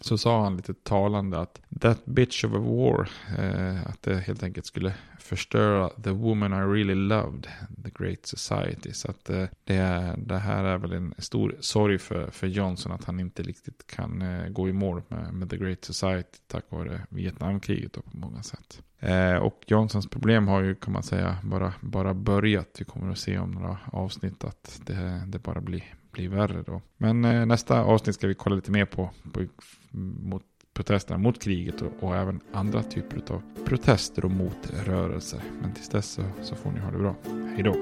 så 0.00 0.18
sa 0.18 0.42
han 0.42 0.56
lite 0.56 0.74
talande 0.74 1.40
att 1.40 1.60
that 1.80 2.04
bitch 2.04 2.44
of 2.44 2.52
a 2.52 2.58
war, 2.58 3.08
eh, 3.38 3.86
att 3.86 4.02
det 4.02 4.16
helt 4.16 4.42
enkelt 4.42 4.66
skulle 4.66 4.94
förstöra 5.18 5.88
the 5.88 6.10
woman 6.10 6.52
I 6.52 6.80
really 6.80 6.94
loved, 6.94 7.46
the 7.84 7.90
great 8.04 8.26
society. 8.26 8.92
Så 8.92 9.10
att 9.10 9.30
eh, 9.30 9.44
det, 9.64 10.14
det 10.18 10.38
här 10.38 10.64
är 10.64 10.78
väl 10.78 10.92
en 10.92 11.14
stor 11.18 11.56
sorg 11.60 11.98
för, 11.98 12.30
för 12.30 12.46
Johnson 12.46 12.92
att 12.92 13.04
han 13.04 13.20
inte 13.20 13.42
riktigt 13.42 13.86
kan 13.86 14.22
eh, 14.22 14.48
gå 14.48 14.68
i 14.68 14.72
mål 14.72 15.02
med, 15.08 15.34
med 15.34 15.50
the 15.50 15.56
great 15.56 15.84
society 15.84 16.38
tack 16.46 16.64
vare 16.68 17.06
Vietnamkriget 17.08 17.92
på 17.92 18.02
många 18.12 18.42
sätt. 18.42 18.82
Eh, 19.00 19.36
och 19.36 19.64
Johnsons 19.66 20.06
problem 20.06 20.48
har 20.48 20.62
ju 20.62 20.74
kan 20.74 20.92
man 20.92 21.02
säga 21.02 21.36
bara, 21.42 21.72
bara 21.80 22.14
börjat. 22.14 22.76
Vi 22.78 22.84
kommer 22.84 23.12
att 23.12 23.18
se 23.18 23.38
om 23.38 23.50
några 23.50 23.78
avsnitt 23.92 24.44
att 24.44 24.80
det, 24.86 25.22
det 25.26 25.38
bara 25.38 25.60
blir, 25.60 25.84
blir 26.12 26.28
värre 26.28 26.62
då. 26.62 26.82
Men 26.96 27.24
eh, 27.24 27.46
nästa 27.46 27.82
avsnitt 27.82 28.14
ska 28.14 28.26
vi 28.26 28.34
kolla 28.34 28.56
lite 28.56 28.70
mer 28.70 28.84
på, 28.84 29.10
på 29.32 29.46
mot 29.92 30.42
protesterna 30.74 31.18
mot 31.18 31.42
kriget 31.42 31.82
och, 31.82 31.92
och, 32.00 32.16
även 32.16 32.40
andra 32.52 32.82
typer 32.82 33.34
av 33.34 33.42
protester 33.64 34.24
och 34.24 34.30
motrörelser. 34.30 35.40
Men 35.60 35.74
tills 35.74 35.88
dess 35.88 36.10
så, 36.10 36.22
så 36.42 36.54
får 36.54 36.70
ni 36.70 36.80
ha 36.80 36.90
det 36.90 36.98
bra. 36.98 37.14
Hej 37.54 37.62
då! 37.62 37.76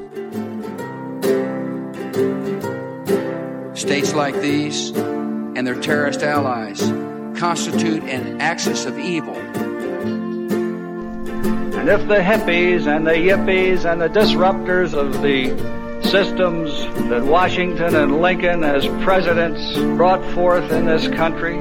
States 3.74 4.14
like 4.14 4.40
these 4.40 4.90
and 5.56 5.66
their 5.66 5.82
terrorist 5.82 6.22
allies 6.22 6.92
constitute 7.38 8.02
an 8.02 8.40
axis 8.40 8.86
of 8.86 8.98
evil. 8.98 9.36
And 11.78 11.88
if 11.88 12.08
the 12.08 12.20
hippies 12.20 12.86
and 12.86 13.06
the 13.06 13.12
yippies 13.12 13.84
and 13.84 14.00
the 14.00 14.08
disruptors 14.08 14.94
of 14.94 15.22
the 15.22 15.50
systems 16.02 16.86
that 17.08 17.24
Washington 17.24 17.94
and 17.94 18.20
Lincoln 18.20 18.64
as 18.64 18.86
presidents 19.04 19.76
brought 19.96 20.24
forth 20.34 20.72
in 20.72 20.86
this 20.86 21.06
country 21.08 21.60